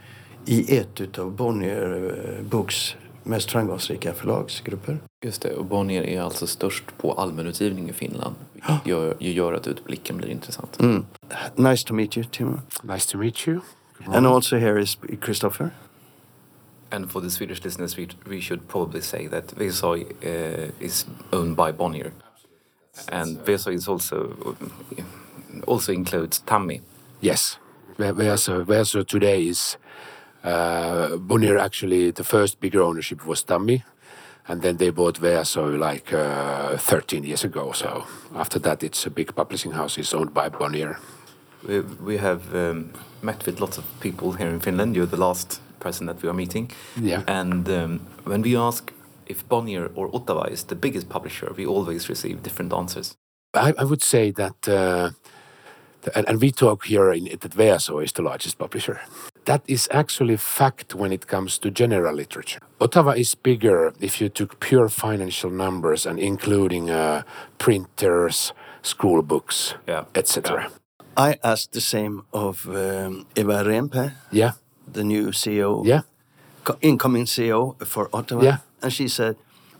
[0.50, 4.98] i ett av Bonnier eh, Books mest framgångsrika förlagsgrupper.
[5.22, 8.36] Just det, och Bonnier är alltså störst på allmänutgivning i Finland.
[8.54, 10.80] Vilket gör, gör att utblicken blir intressant.
[10.80, 11.06] Mm.
[11.56, 12.60] Nice to meet you, Timo.
[12.84, 13.60] Nice to meet you.
[14.06, 15.70] And also here is Christopher.
[16.92, 21.56] And for the Swedish listeners, we, we should probably say that Vesoy uh, is owned
[21.56, 22.12] by Bonnier.
[23.12, 24.36] And Vesoy is also
[25.68, 26.82] also includes Tammy.
[27.22, 27.60] Yes,
[27.98, 29.78] Vesoy today is
[30.43, 33.84] uh, Bonnier actually, the first bigger ownership was Tammi,
[34.47, 37.71] and then they bought WSOY like uh, 13 years ago.
[37.71, 39.97] So after that, it's a big publishing house.
[39.97, 40.97] It's owned by Bonnier.
[41.67, 44.95] We, we have um, met with lots of people here in Finland.
[44.95, 46.71] You're the last person that we are meeting.
[46.99, 47.23] Yeah.
[47.28, 48.93] And um, when we ask
[49.25, 53.15] if Bonnier or Otava is the biggest publisher, we always receive different answers.
[53.54, 55.12] I, I would say that, uh,
[56.15, 58.99] and, and, we talk here in, that WSOY is the largest publisher.
[59.45, 62.60] That is actually fact when it comes to general literature.
[62.80, 67.23] Otava is bigger if you took pure financial numbers and including uh,
[67.58, 70.04] printers, school books, Yeah.
[70.15, 70.69] etc.
[71.17, 74.52] I asked the same of um, Eva Rempe, Yeah,
[74.93, 76.02] the new CEO, yeah,
[76.63, 78.43] co- incoming CEO for Otava.
[78.43, 78.58] Yeah.
[78.82, 79.36] And she said,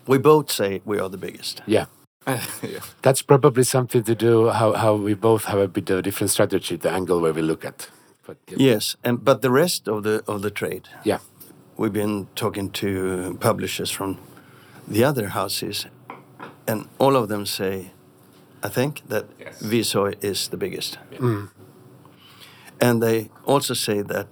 [0.06, 1.62] we both say we are the biggest.
[1.66, 1.86] yeah.
[2.26, 2.80] yeah.
[3.02, 6.30] That's probably something to do how, how we both have a bit of a different
[6.30, 7.88] strategy, the angle where we look at.
[8.30, 11.18] But Yes, and but the rest of the of the trade, yeah,
[11.76, 14.16] we've been talking to publishers from
[14.92, 15.86] the other houses,
[16.66, 17.90] and all of them say,
[18.66, 19.62] I think that Yes.
[19.62, 20.98] WSOY is the biggest.
[22.80, 24.26] And they also say that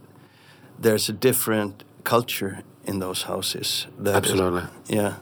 [0.82, 3.86] there's a different culture in those houses.
[4.04, 4.62] that is- Absolutely.
[4.96, 5.12] yeah.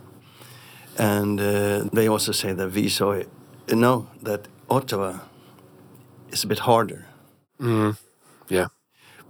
[0.99, 3.27] And uh, they also say that WSOY,
[3.73, 5.21] no, that Otava
[6.33, 7.05] is a bit harder.
[8.49, 8.69] Yeah.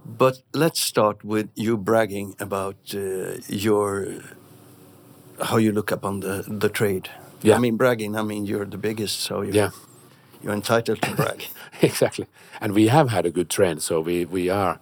[0.05, 4.07] But let's start with you bragging about uh, your
[5.43, 7.09] how you look upon the the trade.
[7.41, 7.55] Yeah.
[7.55, 8.15] I mean bragging.
[8.15, 9.69] I mean you're the biggest, so you're, Yeah.
[10.43, 11.47] you're entitled to brag.
[11.81, 12.25] exactly.
[12.61, 13.81] And we have had a good trend.
[13.83, 14.79] So we, we are.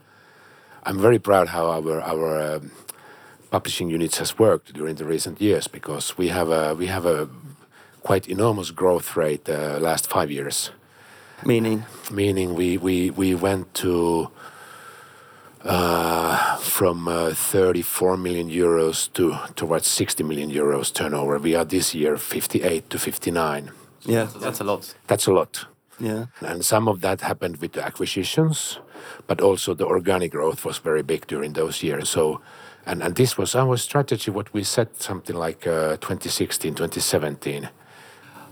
[0.84, 2.71] I'm very proud how our our um,
[3.52, 7.28] publishing units has worked during the recent years because we have a we have a
[8.04, 10.71] quite enormous growth rate uh, last five years.
[11.43, 14.30] Meaning, Meaning we we we went to.
[15.67, 21.39] Uh, from uh, 34 million euros to towards 60 million euros turnover.
[21.39, 23.71] We are this year 58 to 59.
[24.06, 24.93] yeah, That's a lot.
[25.08, 25.65] That's a lot.
[26.00, 26.26] yeah.
[26.41, 28.78] And some of that happened with the acquisitions,
[29.26, 32.10] but also the organic growth was very big during those years.
[32.10, 32.41] So,
[32.86, 37.69] and, and this was our strategy, what we set something like uh, 2016, 2017.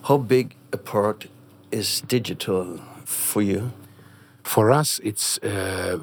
[0.06, 1.28] How big a part
[1.74, 3.72] is digital for you?
[4.44, 6.00] For us, it's uh,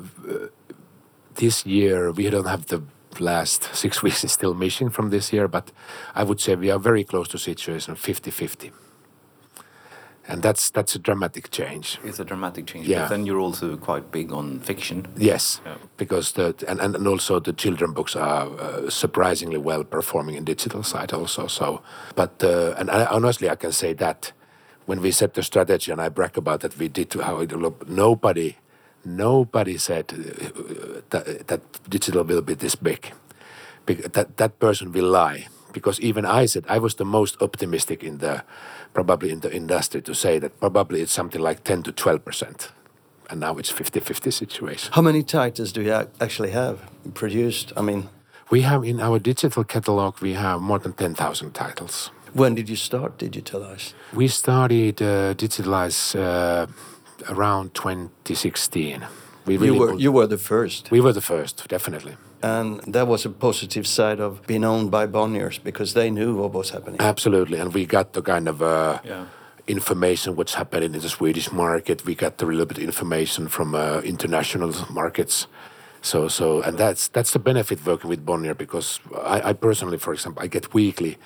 [1.35, 2.83] this year, we don't have the
[3.19, 5.73] last six weeks is still missing from this year, but
[6.15, 8.73] I would say we are very close to situation 50 50.
[10.29, 11.99] And that's, that's a dramatic change.
[12.05, 12.87] It's a dramatic change.
[12.87, 13.01] Yeah.
[13.01, 15.07] But then you're also quite big on fiction.
[15.17, 15.75] Yes, Yeah.
[15.97, 20.45] because the and, and and also the children books are uh, surprisingly well performing in
[20.45, 21.49] digital side also.
[21.49, 21.81] So,
[22.15, 24.33] but uh, and I, honestly, I can say that
[24.91, 27.53] when we set the strategy and I brag about that, we did to how it
[27.53, 27.89] look.
[27.89, 28.57] Nobody,
[29.05, 33.13] nobody said uh, that, that digital will be this big.
[33.87, 38.19] That that person will lie because even I said I was the most optimistic in
[38.19, 38.43] the
[38.93, 42.73] probably in the industry to say that probably it's something like ten to twelve percent
[43.31, 44.93] and now it's 50-50 situation.
[44.93, 46.79] How many titles do you actually have
[47.15, 47.73] produced?
[47.77, 48.09] I mean,
[48.51, 52.11] We have in our digital catalog we have more than 10,000 titles.
[52.35, 53.93] When did you start digitalize?
[54.13, 56.67] We started uh, digitalize uh,
[57.29, 59.07] around 2016.
[59.47, 62.15] We You were you were the first, we were the first, definitely.
[62.43, 66.53] and that was a positive side of being owned by Bonniers because they knew what
[66.53, 67.01] was happening.
[67.01, 69.25] Absolutely, and we got the kind of uh, Yeah.
[69.67, 72.05] information what's happening in the Swedish market.
[72.05, 75.47] We got a little bit information from uh, international markets.
[76.03, 79.01] So, so, and that's that's the benefit working with Bonnier because
[79.37, 81.17] I, I personally, for example, I get weekly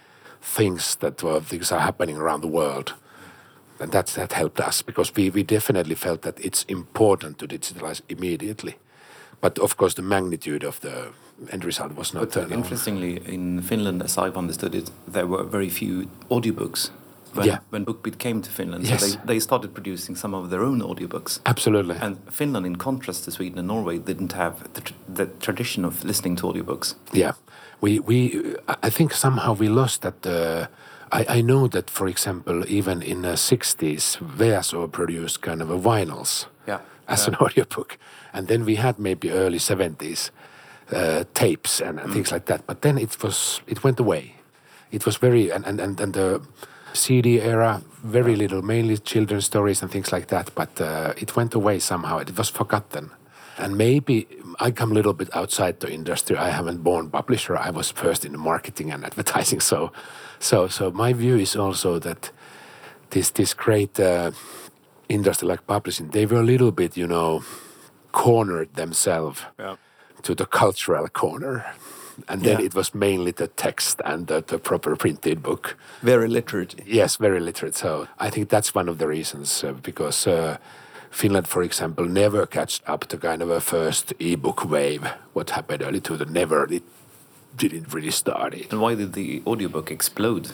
[0.44, 2.94] things that uh, things are happening around the world,
[3.80, 8.02] and that's that helped us because we we definitely felt that it's important to digitalize
[8.08, 8.74] immediately,
[9.40, 11.08] but of course the magnitude of the
[11.50, 12.20] end result was not.
[12.22, 16.90] But uh, uh, interestingly, in Finland, as I've understood it, there were very few audiobooks
[17.34, 17.58] when, Yeah.
[17.70, 18.84] when BookBeat came to Finland.
[18.84, 19.00] Yes.
[19.00, 21.40] So they, they started producing some of their own audiobooks.
[21.44, 21.96] Absolutely.
[22.00, 26.04] And Finland, in contrast to Sweden and Norway, didn't have the, tr- the tradition of
[26.04, 26.94] listening to audiobooks.
[27.12, 27.32] Yeah,
[27.84, 28.16] we we
[28.86, 30.18] I think somehow we lost that.
[30.26, 30.66] Uh,
[31.18, 35.78] I I know that for example, even in the '60s, VSO produced kind of a
[35.78, 36.78] vinyls Yeah.
[37.06, 37.98] as an audiobook,
[38.32, 40.30] and then we had maybe early '70s
[40.92, 42.60] uh, tapes and, and things like that.
[42.66, 44.24] But then it was it went away.
[44.90, 46.40] It was very and and and, and the
[46.92, 50.50] CD era, very little, mainly children's stories and things like that.
[50.54, 52.18] But uh, it went away somehow.
[52.20, 53.10] It was forgotten.
[53.58, 54.26] And maybe
[54.60, 56.36] I come a little bit outside the industry.
[56.36, 57.56] I haven't born publisher.
[57.56, 59.60] I was first in the marketing and advertising.
[59.70, 59.92] So,
[60.40, 62.32] so, so my view is also that
[63.10, 64.30] this this great uh,
[65.08, 67.42] industry like publishing, they were a little bit, you know,
[68.12, 69.76] cornered themselves Yeah.
[70.22, 71.64] to the cultural corner.
[72.28, 72.66] And then Yeah.
[72.66, 75.76] it was mainly the text and the, the proper printed book.
[76.02, 76.74] Very literate.
[76.86, 77.74] Yes, very literate.
[77.76, 80.56] So I think that's one of the reasons uh, because uh,
[81.14, 85.06] Finland, for example, never catched up to kind of a first ebook wave.
[85.32, 86.82] What happened early to the never, it
[87.56, 88.72] didn't really start it.
[88.72, 90.50] And why did the audiobook explode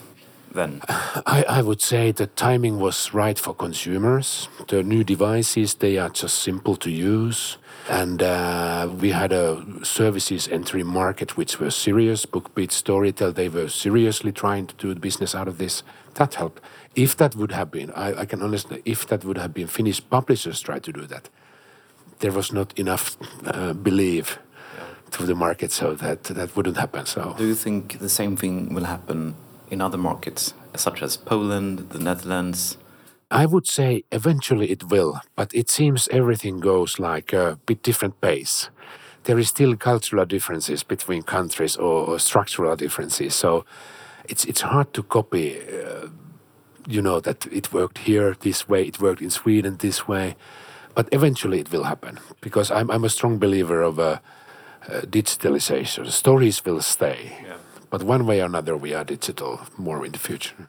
[0.52, 0.82] then?
[0.88, 4.48] I, I would say the timing was right for consumers.
[4.68, 7.56] The new devices, they are just simple to use.
[7.88, 12.26] And uh, we had a services entry market which was serious.
[12.26, 15.82] BookBeat, Storytel, they were seriously trying to do business out of this.
[16.14, 16.60] That helped.
[16.94, 20.00] If that would have been, I, I can understand, if that would have been Finnish
[20.08, 21.28] publishers tried to do that,
[22.18, 24.38] there was not enough uh, belief
[25.12, 27.06] to the market, so that that wouldn't happen.
[27.06, 29.34] So Do you think the same thing will happen
[29.70, 32.76] in other markets, such as Poland, the Netherlands?
[33.30, 38.20] I would say eventually it will, but it seems everything goes like a bit different
[38.20, 38.70] pace.
[39.24, 43.64] There is still cultural differences between countries or, or structural differences, so
[44.28, 45.58] it's it's hard to copy.
[45.60, 46.08] Uh,
[46.90, 50.34] you know that it worked here this way, it worked in Sweden this way,
[50.94, 56.10] but eventually it will happen because I'm I'm a strong believer of uh, uh, digitalization.
[56.10, 57.18] Stories will stay,
[57.90, 60.68] but one way or another we are digital more in the future.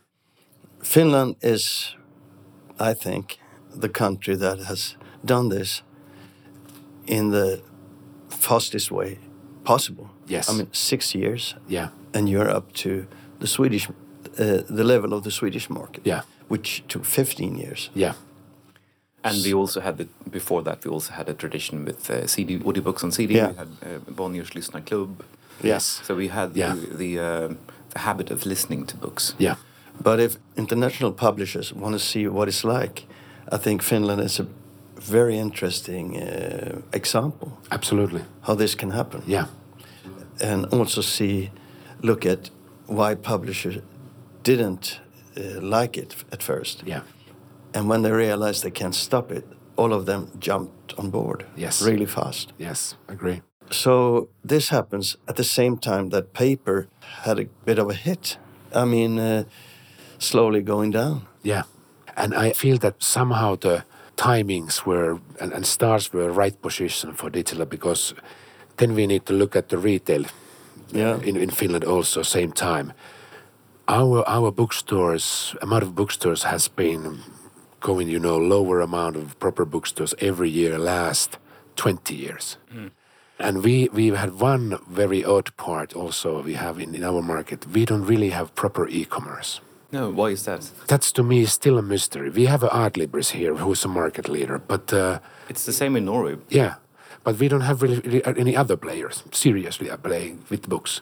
[0.83, 1.95] Finland is,
[2.79, 3.37] I think,
[3.81, 5.83] the country that has done this
[7.05, 7.61] in the
[8.29, 9.17] fastest way
[9.63, 10.09] possible.
[10.27, 10.49] Yes.
[10.49, 13.05] I mean, six years, Yeah, and you're up to
[13.39, 13.89] the Swedish,
[14.39, 16.01] uh, the level of the Swedish market.
[16.05, 16.21] Yeah.
[16.47, 17.89] Which took 15 years.
[17.95, 18.13] yeah,
[19.23, 22.59] And we also had the, before that we also had a tradition with uh, CD
[22.59, 23.33] audiobooks on CD.
[23.35, 23.51] Yeah.
[23.51, 25.09] We had uh, Bonniers Lyssnarklubb.
[25.63, 26.75] yes, So we had Yeah.
[26.75, 27.53] the the, uh,
[27.93, 29.35] the habit of listening to books.
[29.39, 29.55] yeah.
[30.03, 33.05] But if international publishers want to see what it's like,
[33.55, 34.45] I think Finland is a
[35.11, 38.21] very interesting uh, example Absolutely.
[38.41, 39.21] how this can happen.
[39.27, 39.45] Yeah.
[40.39, 41.49] and also see,
[42.01, 42.49] look at
[42.87, 43.75] why publishers
[44.43, 44.99] didn't
[45.37, 46.83] uh, like it at first.
[46.85, 47.01] Yeah.
[47.73, 49.45] And when they realized they can't stop it,
[49.77, 51.81] all of them jumped on board Yes.
[51.81, 52.53] really fast.
[52.59, 52.95] Yes.
[53.07, 53.41] Agree.
[53.71, 56.87] So this happens at the same time that paper
[57.23, 58.37] had a bit of a hit.
[58.75, 59.43] I mean, uh,
[60.19, 61.21] slowly going down.
[61.43, 61.63] Yeah.
[62.17, 63.83] And I feel that somehow the
[64.17, 68.13] timings were and, and stars were right position for digital because
[68.77, 70.23] then we need to look at the retail
[70.93, 71.19] Yeah.
[71.23, 72.91] in, in Finland also same time.
[73.91, 77.19] Our our bookstores amount of bookstores has been
[77.81, 81.37] going, you know, lower amount of proper bookstores every year last
[81.75, 82.57] twenty years.
[83.39, 87.65] And we, we had one very odd part also we have in, in our market.
[87.65, 89.61] We don't really have proper e-commerce.
[89.91, 90.61] No, why is that?
[90.87, 92.29] That's to me still a mystery.
[92.29, 96.05] We have a Adlibris here who's a market leader, but uh, It's the same in
[96.05, 96.37] Norway.
[96.49, 96.75] yeah,
[97.23, 101.01] but we don't have really, really any other players seriously playing with books.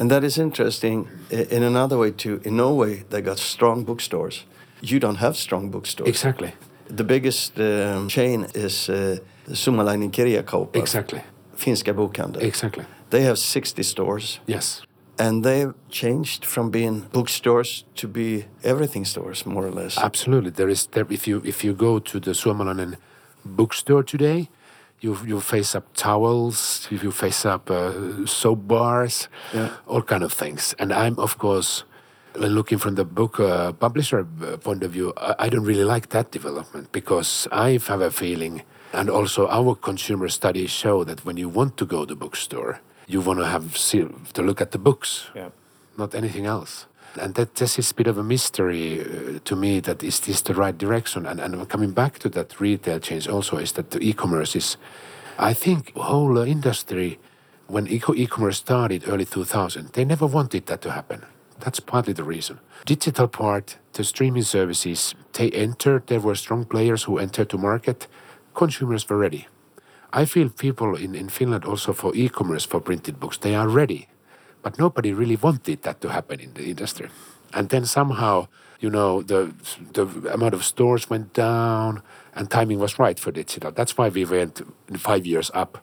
[0.00, 2.40] And that is interesting in another way too.
[2.44, 4.44] In Norway, they got strong bookstores.
[4.80, 6.08] You don't have strong bookstores.
[6.08, 6.52] Exactly,
[6.96, 9.16] The biggest um, chain is uh,
[9.52, 10.76] Suomalainen kirjakauppa.
[10.78, 11.20] exactly,
[11.56, 12.42] Finska bokhandeln.
[12.42, 12.84] exactly.
[13.10, 14.40] They have 60 stores.
[14.46, 14.82] Yes,
[15.18, 19.98] And they've changed from being bookstores to be everything stores, more or less.
[19.98, 20.50] absolutely.
[20.52, 21.06] There is there.
[21.10, 22.96] If you if you go to the Suomalainen
[23.44, 24.48] bookstore today,
[25.00, 27.92] you you face up towels, you face up uh,
[28.26, 29.68] soap bars, Yeah.
[29.86, 30.74] all kind of things.
[30.78, 31.84] And I'm of course
[32.34, 35.12] looking from the book uh, publisher uh, point of view.
[35.16, 39.74] I, I don't really like that development because I have a feeling, and also our
[39.74, 43.46] consumer studies show that when you want to go to the bookstore, you want to
[43.46, 43.74] have
[44.34, 45.50] to look at the books Yeah.
[45.96, 46.86] not anything else.
[47.18, 50.42] And that this is a bit of a mystery uh, to me that is this
[50.42, 51.26] the right direction?
[51.26, 54.76] And, and coming back to that retail change also is that the e-commerce is,
[55.38, 57.18] I think, whole industry,
[57.66, 61.26] when e-commerce started early 2000, they never wanted that to happen.
[61.60, 62.60] That's partly the reason.
[62.86, 68.06] Digital part, the streaming services, they entered, there were strong players who entered to market,
[68.54, 69.48] consumers were ready.
[70.12, 74.08] I feel people in, in Finland also for e-commerce for printed books, they are ready.
[74.62, 77.08] But nobody really wanted that to happen in the industry.
[77.52, 78.48] And then somehow,
[78.80, 79.54] you know, the
[79.92, 82.02] the amount of stores went down
[82.34, 83.70] and timing was right for digital.
[83.70, 84.62] That's why we went
[84.96, 85.78] five years up.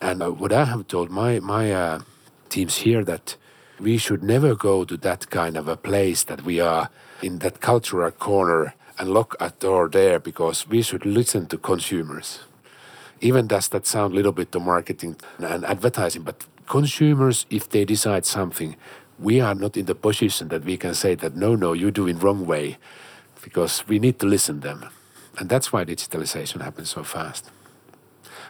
[0.00, 2.00] And uh, what I have told my my uh,
[2.48, 3.36] teams here that
[3.80, 6.90] we should never go to that kind of a place that we are
[7.22, 12.40] in that cultural corner and lock at door there because we should listen to consumers
[13.24, 17.84] even does that sound a little bit to marketing and advertising, but consumers, if they
[17.84, 18.76] decide something,
[19.18, 22.18] we are not in the position that we can say that no, no, you're doing
[22.18, 22.78] wrong way,
[23.42, 24.88] because we need to listen to them,
[25.38, 27.50] and that's why digitalization happens so fast.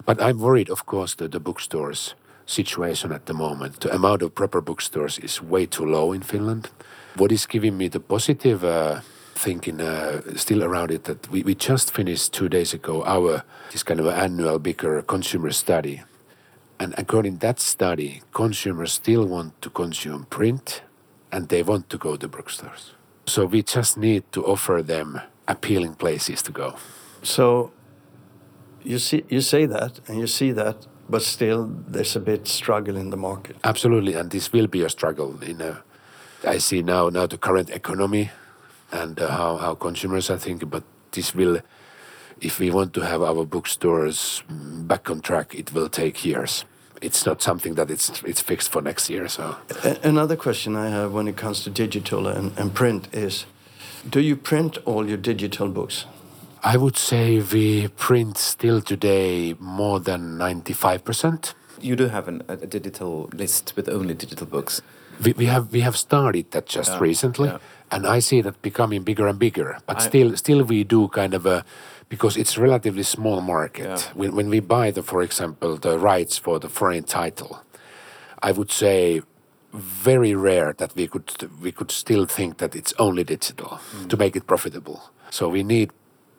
[0.04, 2.14] But I'm worried, of course, that the bookstores
[2.46, 6.70] situation at the moment, the amount of proper bookstores is way too low in Finland.
[7.16, 9.00] What is giving me the positive uh,
[9.34, 13.42] thinking uh, still around it that we, we just finished two days ago our
[13.72, 16.02] this kind of annual bigger consumer study.
[16.78, 20.82] And according that study, consumers still want to consume print
[21.30, 22.92] and they want to go to bookstores.
[23.26, 26.76] So we just need to offer them appealing places to go.
[27.22, 27.72] So
[28.82, 32.96] you see, you say that, and you see that, but still, there's a bit struggle
[32.96, 33.56] in the market.
[33.64, 35.42] Absolutely, and this will be a struggle.
[35.42, 35.82] In a,
[36.46, 38.30] I see now now the current economy
[38.92, 41.60] and uh, how how consumers are thinking, but this will,
[42.40, 46.64] if we want to have our bookstores mm, back on track, it will take years.
[47.00, 49.28] It's not something that it's it's fixed for next year.
[49.28, 49.56] So
[50.02, 53.46] Another question I have when it comes to digital and, and print is,
[54.08, 56.06] do you print all your digital books?
[56.62, 61.54] I would say we print still today more than ninety five percent.
[61.80, 64.80] You do have an, a a digital list with only digital books.
[65.24, 67.58] We, we have we have started that just Yeah, recently, yeah.
[67.90, 69.76] and I see that becoming bigger and bigger.
[69.86, 71.64] But I- still, still we do kind of a
[72.14, 73.84] because it's relatively small market.
[73.86, 73.98] Yeah.
[74.20, 77.50] When when we buy the, for example, the rights for the foreign title,
[78.48, 79.20] I would say
[79.72, 81.28] very rare that we could
[81.64, 84.08] we could still think that it's only digital Mm.
[84.08, 84.98] to make it profitable.
[85.30, 85.88] So we need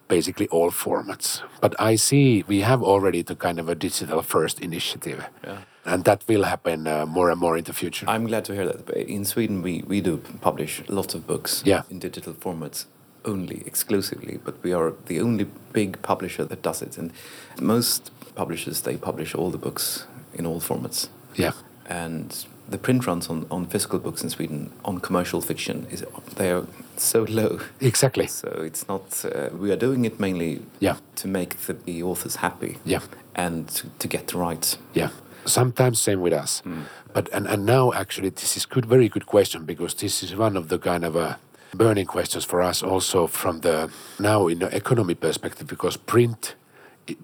[0.07, 1.41] basically all formats.
[1.61, 5.19] But I see we have already the kind of a digital first initiative.
[5.47, 5.57] Yeah.
[5.85, 8.09] And that will happen uh, more and more in the future.
[8.15, 8.89] I'm glad to hear that.
[9.15, 11.81] In Sweden, we, we do publish lots of books Yeah.
[11.89, 12.85] in digital formats
[13.25, 16.97] only, exclusively, but we are the only big publisher that does it.
[16.97, 17.11] And
[17.61, 21.09] most publishers, they publish all the books in all formats.
[21.35, 21.51] yeah.
[21.87, 26.03] And the print runs on, on physical books in Sweden on commercial fiction is
[26.37, 26.65] they are
[26.97, 27.59] so low.
[27.79, 28.25] Exactly.
[28.27, 29.23] So it's not.
[29.23, 30.95] Uh, we are doing it mainly Yeah.
[31.17, 32.77] to make the, the authors happy.
[32.83, 33.01] Yeah.
[33.35, 34.79] And to, to get the rights.
[34.95, 35.09] Yeah.
[35.45, 36.63] Sometimes same with us.
[37.13, 40.57] But and, and now actually this is good very good question because this is one
[40.57, 41.35] of the kind of uh,
[41.77, 46.55] burning questions for us also from the now in the economy perspective because print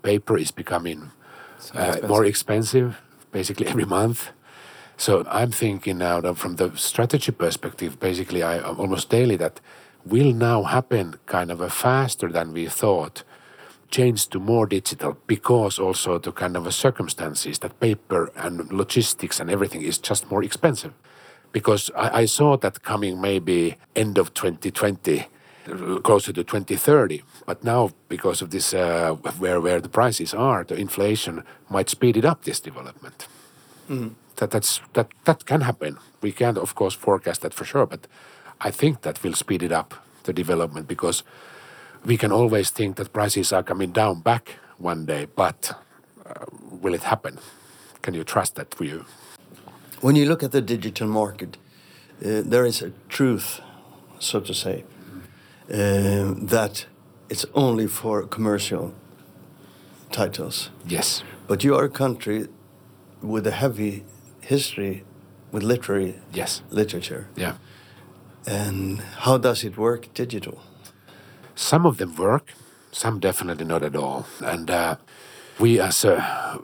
[0.03, 1.11] paper is becoming
[1.59, 4.31] So uh, more expensive basically every month.
[4.97, 9.59] So I'm thinking now that from the strategy perspective, basically I almost daily that
[10.05, 13.23] will now happen kind of a faster than we thought
[13.89, 19.39] change to more digital because also the kind of a circumstances that paper and logistics
[19.39, 20.93] and everything is just more expensive.
[21.51, 25.27] Because I, I saw that coming maybe end of 2020,
[25.67, 27.23] uh, closer to 2030.
[27.45, 32.17] But now, because of this, uh, where where the prices are, the inflation might speed
[32.17, 33.27] it up this development.
[34.37, 35.97] That that's that that can happen.
[36.21, 38.07] We can't, of course, forecast that for sure, but
[38.61, 39.93] I think that will speed it up
[40.23, 41.23] the development because
[42.05, 45.73] we can always think that prices are coming down back one day, but
[46.25, 46.45] uh,
[46.81, 47.37] will it happen?
[48.01, 49.05] Can you trust that for you?
[50.01, 51.57] When you look at the digital market,
[52.25, 53.61] uh, there is a truth,
[54.19, 54.83] so to say,
[55.71, 56.85] um, that
[57.29, 58.93] it's only for commercial
[60.11, 60.69] titles.
[60.87, 61.23] Yes.
[61.47, 62.47] But you are a country
[63.21, 64.03] with a heavy
[64.41, 65.03] history
[65.51, 66.61] with literary Yes.
[66.71, 67.27] literature.
[67.35, 67.53] Yeah.
[68.47, 70.61] And how does it work digital?
[71.55, 72.53] Some of them work,
[72.91, 74.25] some definitely not at all.
[74.39, 74.95] And uh,
[75.59, 76.59] we, as a,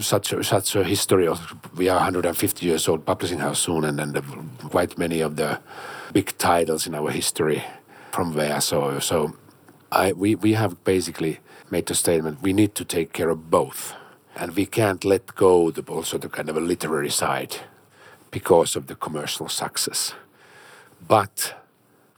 [0.00, 3.98] such a, such a history of, we are 150 years old publishing house soon, and
[3.98, 4.22] then the,
[4.68, 5.60] quite many of the
[6.12, 7.62] big titles in our history
[8.12, 8.60] from there.
[8.60, 9.34] So, so
[9.92, 13.94] I, we, we have basically made the statement we need to take care of both.
[14.36, 17.56] And we can't let go the, also the kind of a literary side
[18.30, 20.14] because of the commercial success.
[21.06, 21.54] But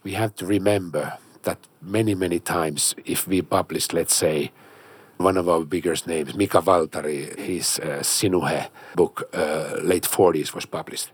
[0.02, 4.52] we have to remember that many, many times, if we publish, let's say,
[5.22, 10.66] one of our biggest names, Mika Waltari, his uh, Sinuhe book, uh, late 40s, was
[10.66, 11.10] published.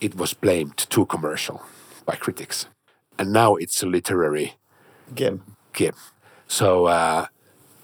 [0.00, 1.62] It was blamed too commercial
[2.04, 2.66] by critics.
[3.18, 4.54] And now it's a literary
[5.14, 5.42] Gim.
[5.72, 5.94] Kim.
[6.46, 7.26] So uh,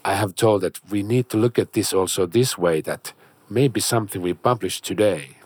[0.03, 3.13] I have told that we need to look at this also this way that
[3.49, 5.37] maybe something we publish today,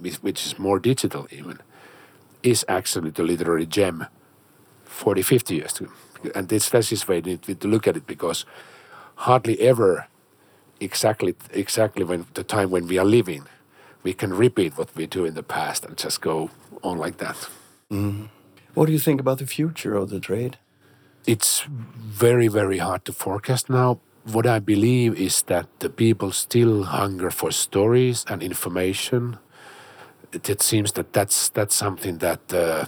[0.00, 1.58] which which is more digital even,
[2.42, 4.06] is actually the literary gem
[4.84, 5.90] 40, 50 years to.
[6.34, 8.44] And this that's this way we need to look at it because
[9.26, 10.06] hardly ever
[10.80, 13.44] exactly exactly when the time when we are living,
[14.02, 16.50] we can repeat what we do in the past and just go
[16.82, 17.48] on like that.
[18.74, 20.56] What do you think about the future of the trade?
[21.26, 21.64] it's
[22.22, 23.98] very very hard to forecast now
[24.32, 29.36] what i believe is that the people still hunger for stories and information
[30.32, 32.84] it, it seems that that's that's something that uh,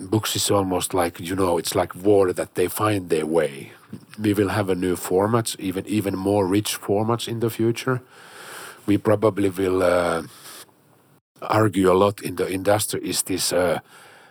[0.00, 3.72] books is almost like you know it's like water that they find their way
[4.18, 8.00] we will have a new formats even even more rich formats in the future.
[8.86, 10.22] We probably will uh,
[11.40, 13.00] argue a lot in the industry.
[13.02, 13.80] Is this uh,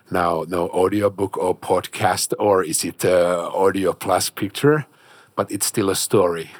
[0.09, 4.85] now no audiobook or podcast or is it uh, audio plus picture?
[5.35, 6.51] But it's still a story.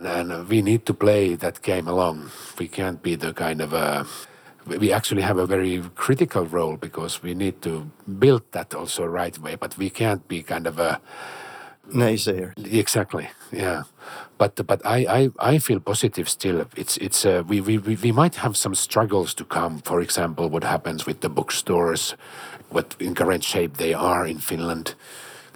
[0.00, 2.30] And we need to play that game along.
[2.58, 4.04] We can't be the kind of uh,
[4.66, 9.38] we actually have a very critical role because we need to build that also right
[9.38, 9.56] way.
[9.56, 11.00] But we can't be kind of a
[11.92, 12.52] Naysayer.
[12.72, 13.28] Exactly.
[13.52, 13.82] Yeah,
[14.38, 16.64] but but I I, I feel positive still.
[16.76, 19.78] It's it's uh, we, we we might have some struggles to come.
[19.84, 22.14] For example, what happens with the bookstores,
[22.70, 24.94] what in current shape they are in Finland.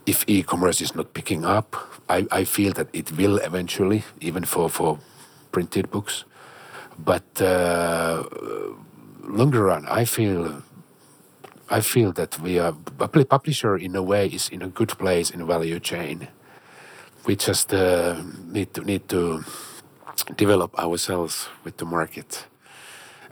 [0.07, 1.76] If e-commerce is not picking up,
[2.09, 4.99] I, I feel that it will eventually, even for for
[5.53, 6.24] printed books.
[6.99, 8.24] But uh,
[9.22, 10.62] longer run, I feel
[11.71, 15.31] I feel that we are a publisher in a way is in a good place
[15.31, 16.29] in value chain.
[17.27, 19.45] We just uh, need to need to
[20.37, 22.47] develop ourselves with the market,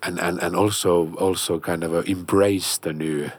[0.02, 3.30] and and, and also also kind of uh, embrace the new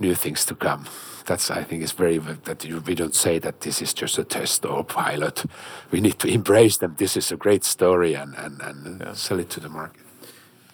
[0.00, 0.86] new things to come.
[1.26, 4.24] That's I think is very that you, we don't say that this is just a
[4.24, 5.44] test or pilot.
[5.92, 6.96] We need to embrace them.
[6.98, 9.14] This is a great story and and, and yeah.
[9.14, 10.05] sell it to the market.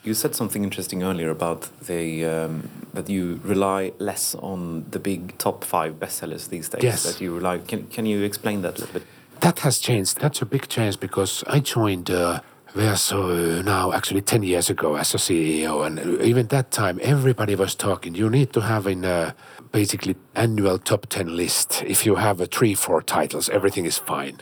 [0.05, 5.39] You said something interesting earlier about the um, that you rely less on the big
[5.39, 6.83] top five bestsellers these days.
[6.83, 7.03] Yes.
[7.05, 7.59] That you rely.
[7.59, 9.07] Can Can you explain that a little bit?
[9.41, 10.21] That has changed.
[10.21, 12.11] That's a big change because I joined.
[12.11, 12.41] Uh,
[12.75, 17.75] Verso now actually 10 years ago as a CEO and even that time everybody was
[17.75, 19.35] talking you need to have in a
[19.73, 24.39] basically annual top 10 list if you have a three four titles everything is fine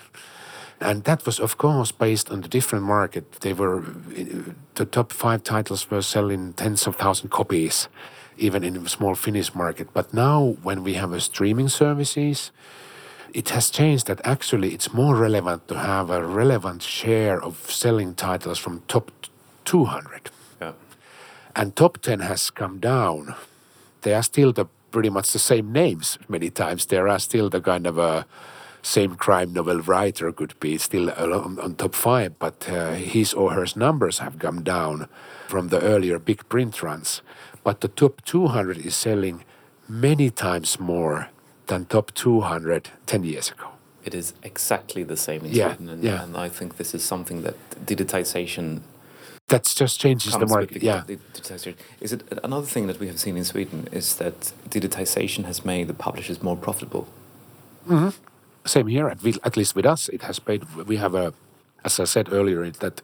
[0.81, 3.33] and that was, of course, based on the different market.
[3.41, 3.83] They were
[4.75, 7.89] the top five titles were selling tens of thousand copies,
[8.39, 9.89] even in the small Finnish market.
[9.93, 12.51] But now, when we have a streaming services,
[13.35, 18.15] it has changed that actually it's more relevant to have a relevant share of selling
[18.15, 19.11] titles from top
[19.67, 20.31] 200.
[20.61, 20.73] Yeah.
[21.55, 23.35] And top 10 has come down.
[24.03, 26.87] They are still the pretty much the same names many times.
[26.87, 28.27] There are still the kind of a
[28.83, 33.53] same crime novel writer could be still on, on top five, but uh, his or
[33.53, 35.09] her numbers have come down
[35.49, 37.23] from the earlier big print runs.
[37.63, 39.45] But the top 200 is selling
[39.89, 41.29] many times more
[41.67, 43.69] than top 200 10 years ago.
[44.05, 46.23] It is exactly the same in yeah, Sweden, and, yeah.
[46.23, 48.81] and I think this is something that digitization
[49.49, 50.81] that just changes the market.
[50.81, 51.03] The, yeah.
[51.07, 51.75] digitization.
[52.01, 55.89] Is it another thing that we have seen in Sweden is that digitization has made
[55.89, 57.09] the publishers more profitable?
[57.89, 58.11] Mm-hmm
[58.65, 60.65] same here, at, at least with us, it has paid.
[60.87, 61.33] We have a,
[61.85, 63.03] as I said earlier, that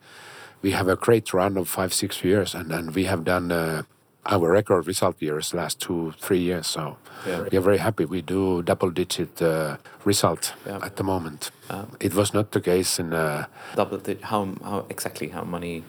[0.63, 3.83] we have a great run of five, six years, and, and we have done uh,
[4.27, 6.67] our record result years last two, three years.
[6.67, 6.97] So
[7.27, 7.47] yeah.
[7.51, 8.05] we are very happy.
[8.05, 10.79] We do double digit uh, result yeah.
[10.83, 11.51] at the moment.
[11.71, 13.99] Um, it was not the case in uh, double.
[13.99, 15.85] Di- how how exactly how many?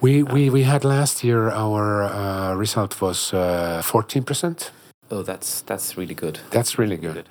[0.00, 4.72] We, we, we had last year our uh, result was uh, fourteen percent.
[5.10, 6.40] Oh, that's that's really good.
[6.50, 7.14] That's really good.
[7.14, 7.28] good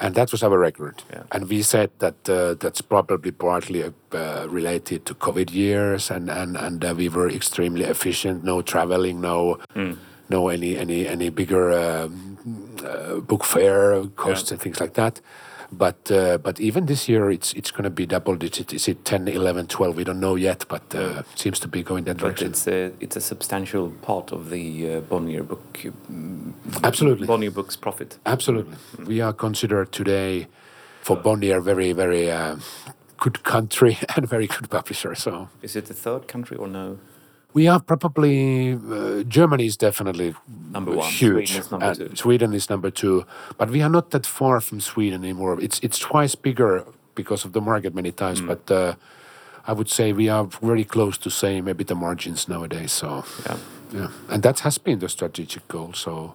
[0.00, 1.02] and that was our record.
[1.12, 1.22] Yeah.
[1.32, 6.56] And we said that uh, that's probably partly uh, related to COVID years, and and
[6.56, 8.42] and uh, we were extremely efficient.
[8.42, 9.96] No traveling, no mm.
[10.28, 12.38] no any any any bigger um,
[12.84, 14.54] uh, book fair costs yeah.
[14.54, 15.20] and things like that.
[15.72, 18.72] But uh, but even this year, it's it's going to be double digit.
[18.72, 19.96] Is it 10, 11, 12?
[19.96, 22.48] We don't know yet, but uh, seems to be going that but direction.
[22.48, 25.78] it's a it's a substantial part of the uh, Bonnier book.
[26.82, 28.18] Absolutely, Bonnier books profit.
[28.26, 29.06] Absolutely, mm.
[29.06, 30.48] we are considered today
[31.02, 32.56] for Bonnier very very uh,
[33.18, 35.14] good country and very good publisher.
[35.14, 36.98] So is it the third country or no?
[37.52, 40.34] We are probably uh, Germany is definitely
[40.72, 41.10] number one.
[41.10, 41.50] Huge.
[41.50, 42.16] Sweden is number two.
[42.16, 43.24] Sweden is number two,
[43.58, 45.60] but we are not that far from Sweden anymore.
[45.60, 46.84] It's it's twice bigger
[47.14, 48.46] because of the market many times, mm.
[48.46, 48.94] but uh,
[49.66, 52.92] I would say we are very close to same maybe the margins nowadays.
[52.92, 53.56] So yeah,
[53.92, 55.92] yeah, and that has been the strategic goal.
[55.92, 56.34] So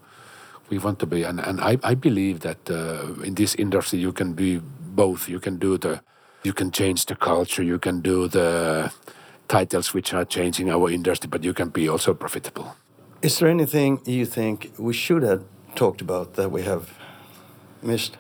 [0.70, 4.12] we want to be, and and I I believe that uh, in this industry you
[4.12, 4.62] can be
[4.96, 5.30] both.
[5.30, 6.02] You can do the,
[6.44, 7.64] you can change the culture.
[7.64, 8.92] You can do the
[9.48, 12.76] titles which are changing our industry, but you can be also profitable.
[13.22, 15.44] Is there anything you think we should have
[15.76, 16.98] talked about that we have
[17.82, 18.18] missed?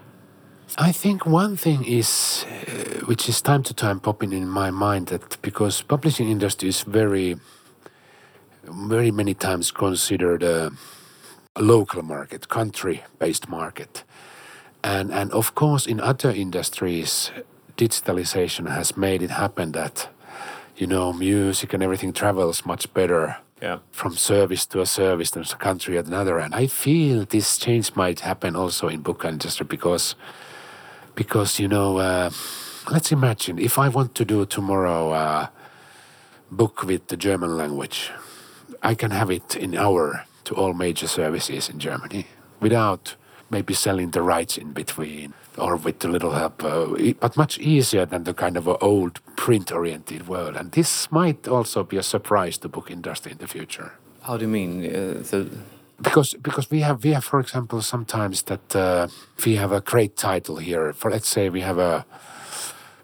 [0.77, 5.07] I think one thing is, uh, which is time to time popping in my mind,
[5.07, 7.35] that because publishing industry is very,
[8.63, 10.71] very many times considered a,
[11.55, 14.03] a local market, country-based market,
[14.83, 17.31] and and of course in other industries,
[17.77, 20.09] digitalization has made it happen that
[20.77, 23.79] you know, music and everything travels much better yeah.
[23.91, 26.37] from service to a service than a country at another.
[26.39, 30.15] And I feel this change might happen also in book industry because,
[31.15, 32.29] because you know, uh,
[32.91, 35.51] let's imagine if I want to do tomorrow a
[36.51, 38.11] book with the German language,
[38.83, 42.27] I can have it in hour to all major services in Germany
[42.59, 43.15] without
[43.49, 46.87] maybe selling the rights in between or with a little help, uh,
[47.19, 50.55] but much easier than the kind of old print-oriented world.
[50.55, 53.93] And this might also be a surprise to book industry in the future.
[54.21, 54.85] How do you mean?
[54.85, 55.45] Uh, so
[56.01, 59.07] because because we have we have for example sometimes that uh,
[59.45, 62.05] we have a great title here for let's say we have a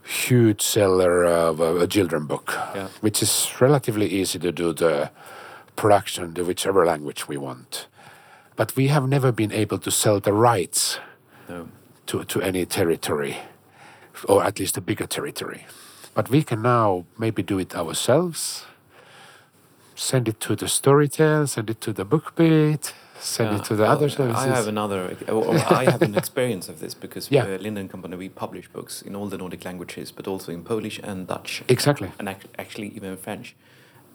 [0.04, 2.88] huge seller of a, a children book Yeah.
[3.02, 5.10] which is relatively easy to do the
[5.76, 7.88] production to whichever language we want
[8.58, 11.00] but we have never been able to sell the rights
[11.48, 11.68] no.
[12.08, 13.38] To, to any territory
[14.28, 15.66] or at least a bigger territory
[16.14, 18.66] but we can now maybe do it ourselves
[19.96, 23.92] send it to the storytel send it to the bookbeat send it to the Well,
[23.92, 25.16] other services I have another.
[25.70, 27.46] I have an experience of this because Yeah.
[27.60, 31.28] Linden Company we publish books in all the Nordic languages, but also in Polish and
[31.28, 31.62] Dutch.
[31.68, 32.10] Exactly.
[32.18, 33.54] And ac- actually even French,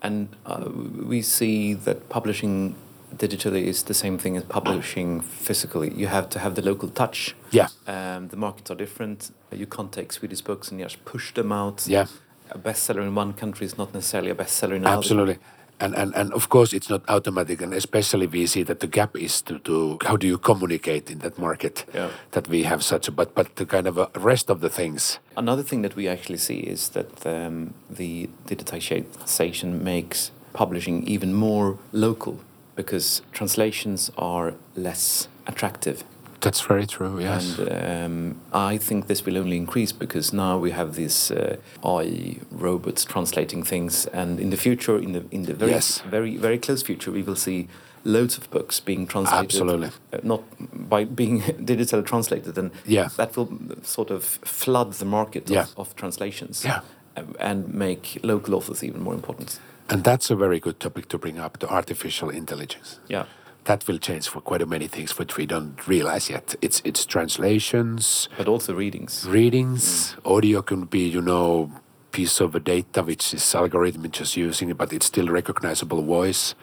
[0.03, 0.69] and uh,
[1.13, 2.75] we see that publishing
[3.19, 5.93] digitally is the same thing as publishing physically.
[5.95, 7.35] You have to have the local touch.
[7.51, 7.69] Yeah.
[7.87, 9.31] Um, the markets are different.
[9.53, 11.87] You can't take Swedish books and just push them out.
[11.87, 12.07] Yeah.
[12.51, 14.99] A bestseller in one country is not necessarily a bestseller in another.
[14.99, 15.39] Absolutely.
[15.79, 17.61] And, and, and of course, it's not automatic.
[17.61, 21.19] And especially, we see that the gap is to, to how do you communicate in
[21.19, 22.09] that market Yeah.
[22.31, 25.19] that we have such a, but, but the kind of a rest of the things.
[25.37, 31.79] Another thing that we actually see is that um, the digitization makes publishing even more
[31.93, 32.39] local
[32.77, 36.05] because translations are less attractive.
[36.41, 37.59] That's very true, yes.
[37.59, 38.41] And um,
[38.73, 43.65] I think this will only increase because now we have these uh, AI robots translating
[43.65, 46.03] things, and in the future, in the in the very Yes.
[46.11, 47.67] very very close future, we will see
[48.05, 49.45] loads of books being translated.
[49.47, 49.89] Absolutely.
[50.13, 50.43] uh, not
[50.91, 53.09] by being digitally translated, and Yeah.
[53.17, 53.49] that will
[53.83, 55.63] sort of flood the market Yeah.
[55.63, 56.65] of, of translations.
[56.65, 56.81] Yeah.
[57.17, 59.59] um, And make local authors even more important.
[59.89, 63.01] And that's a very good topic to bring up the artificial intelligence.
[63.09, 63.27] Yeah.
[63.65, 66.55] That will change for quite a many things which we don't realize yet.
[66.63, 69.27] It's, it's translations, But also readings.
[69.29, 70.37] readings, mm.
[70.37, 71.73] audio can be, you know,
[72.13, 76.55] piece of data which is algorithm just using it, but it's still recognizable voice.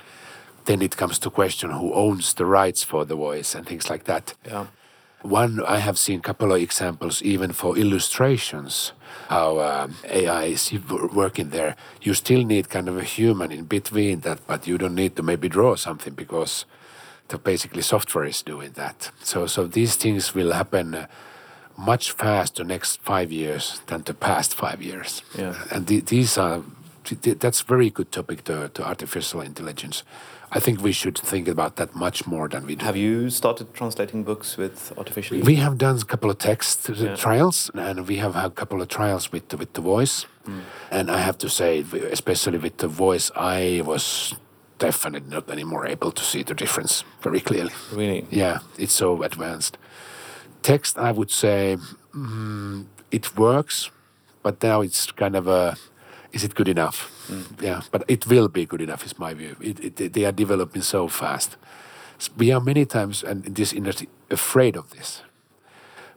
[0.65, 4.05] Then it comes to question who owns the rights for the voice and things like
[4.05, 4.34] that.
[4.45, 4.67] Yeah.
[5.24, 8.91] One, I have seen a couple of examples even for illustrations,
[9.30, 10.71] how um, AI is
[11.13, 11.78] working there.
[12.01, 15.24] You still need kind of a human in between that, but you don't need to
[15.24, 16.65] maybe draw something because
[17.30, 19.11] the basically software is doing that.
[19.21, 21.07] So, so these things will happen uh,
[21.78, 25.24] much faster next five years than the past five years.
[25.38, 25.55] Yeah.
[25.71, 26.63] And the, these are
[27.03, 30.03] th- that's very good topic to, to artificial intelligence.
[30.56, 32.86] I think we should think about that much more than we do.
[32.86, 35.39] Have you started translating books with artificial?
[35.39, 37.16] We have done a couple of text Yeah.
[37.16, 40.26] trials, and we have had a couple of trials with the, with the voice.
[40.91, 44.36] And I have to say, especially with the voice, I was
[44.78, 47.72] definitely not anymore able to see the difference very clearly.
[47.91, 48.26] Really?
[48.30, 49.78] Yeah, it's so advanced.
[50.62, 51.78] Text, I would say,
[52.14, 53.89] mm, it works,
[54.43, 55.78] but now it's kind of a,
[56.34, 57.10] is it good enough?
[57.30, 57.62] Mm.
[57.62, 59.56] Yeah, but it will be good enough, is my view.
[59.62, 61.56] It, it, they are developing so fast.
[62.38, 65.22] We are many times, and in this industry, afraid of this.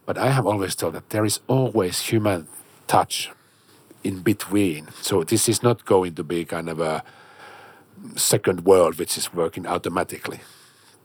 [0.06, 2.48] But I have always thought that there is always human
[2.86, 3.30] touch
[4.02, 4.88] in between.
[5.02, 7.02] So this is not going to be kind of a
[8.14, 10.40] second world which is working automatically.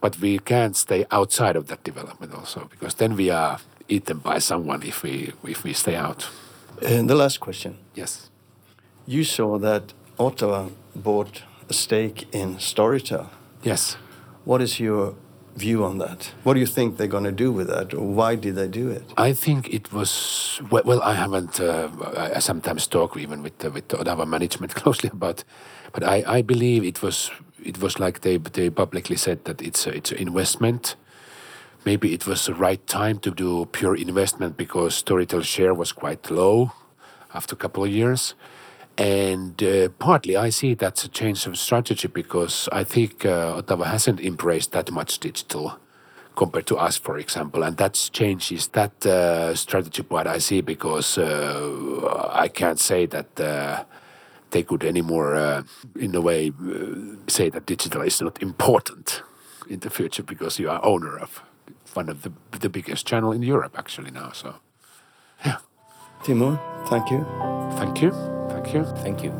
[0.00, 3.58] But we can't stay outside of that development also, because then we are
[3.88, 6.28] eaten by someone if we if we stay out.
[6.80, 7.76] And the last question.
[7.94, 8.31] Yes.
[9.06, 13.28] You saw that Otava bought a stake in Storytel.
[13.62, 13.96] Yes.
[14.44, 15.14] What is your
[15.56, 16.32] view on that?
[16.44, 18.90] What do you think they're going to do with that, or why did they do
[18.90, 19.02] it?
[19.16, 20.82] I think it was well.
[20.84, 21.60] well I haven't.
[21.60, 25.44] Uh, I, sometimes talk even with the, with Otava management closely about,
[25.92, 27.30] but I, I believe it was
[27.64, 30.96] it was like they they publicly said that it's a, it's an investment.
[31.84, 36.30] Maybe it was the right time to do pure investment because Storytel share was quite
[36.30, 36.70] low
[37.34, 38.34] after a couple of years.
[38.98, 43.86] And uh, partly I see that's a change of strategy because I think uh, Otava
[43.86, 45.78] hasn't embraced that much digital
[46.36, 47.62] compared to us, for example.
[47.62, 53.40] And that changes that uh, strategy part I see because uh, I can't say that
[53.40, 53.84] uh,
[54.50, 55.62] they could anymore, uh,
[55.98, 59.22] in a way, uh, say that digital is not important
[59.68, 61.42] in the future because you are owner of
[61.94, 64.32] one of the, the biggest channel in Europe actually now.
[64.32, 64.56] So,
[65.44, 65.58] yeah,
[66.22, 67.24] Timo, thank you.
[67.76, 68.41] thank you.
[68.62, 68.84] Thank you.
[68.84, 69.32] Thank you.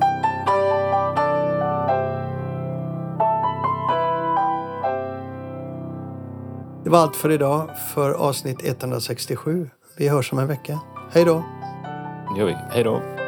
[6.85, 9.70] Det var allt för idag, för avsnitt 167.
[9.97, 10.81] Vi hörs om en vecka.
[11.12, 11.45] Hej då!
[12.35, 12.57] Det gör vi.
[12.70, 13.22] Hej då.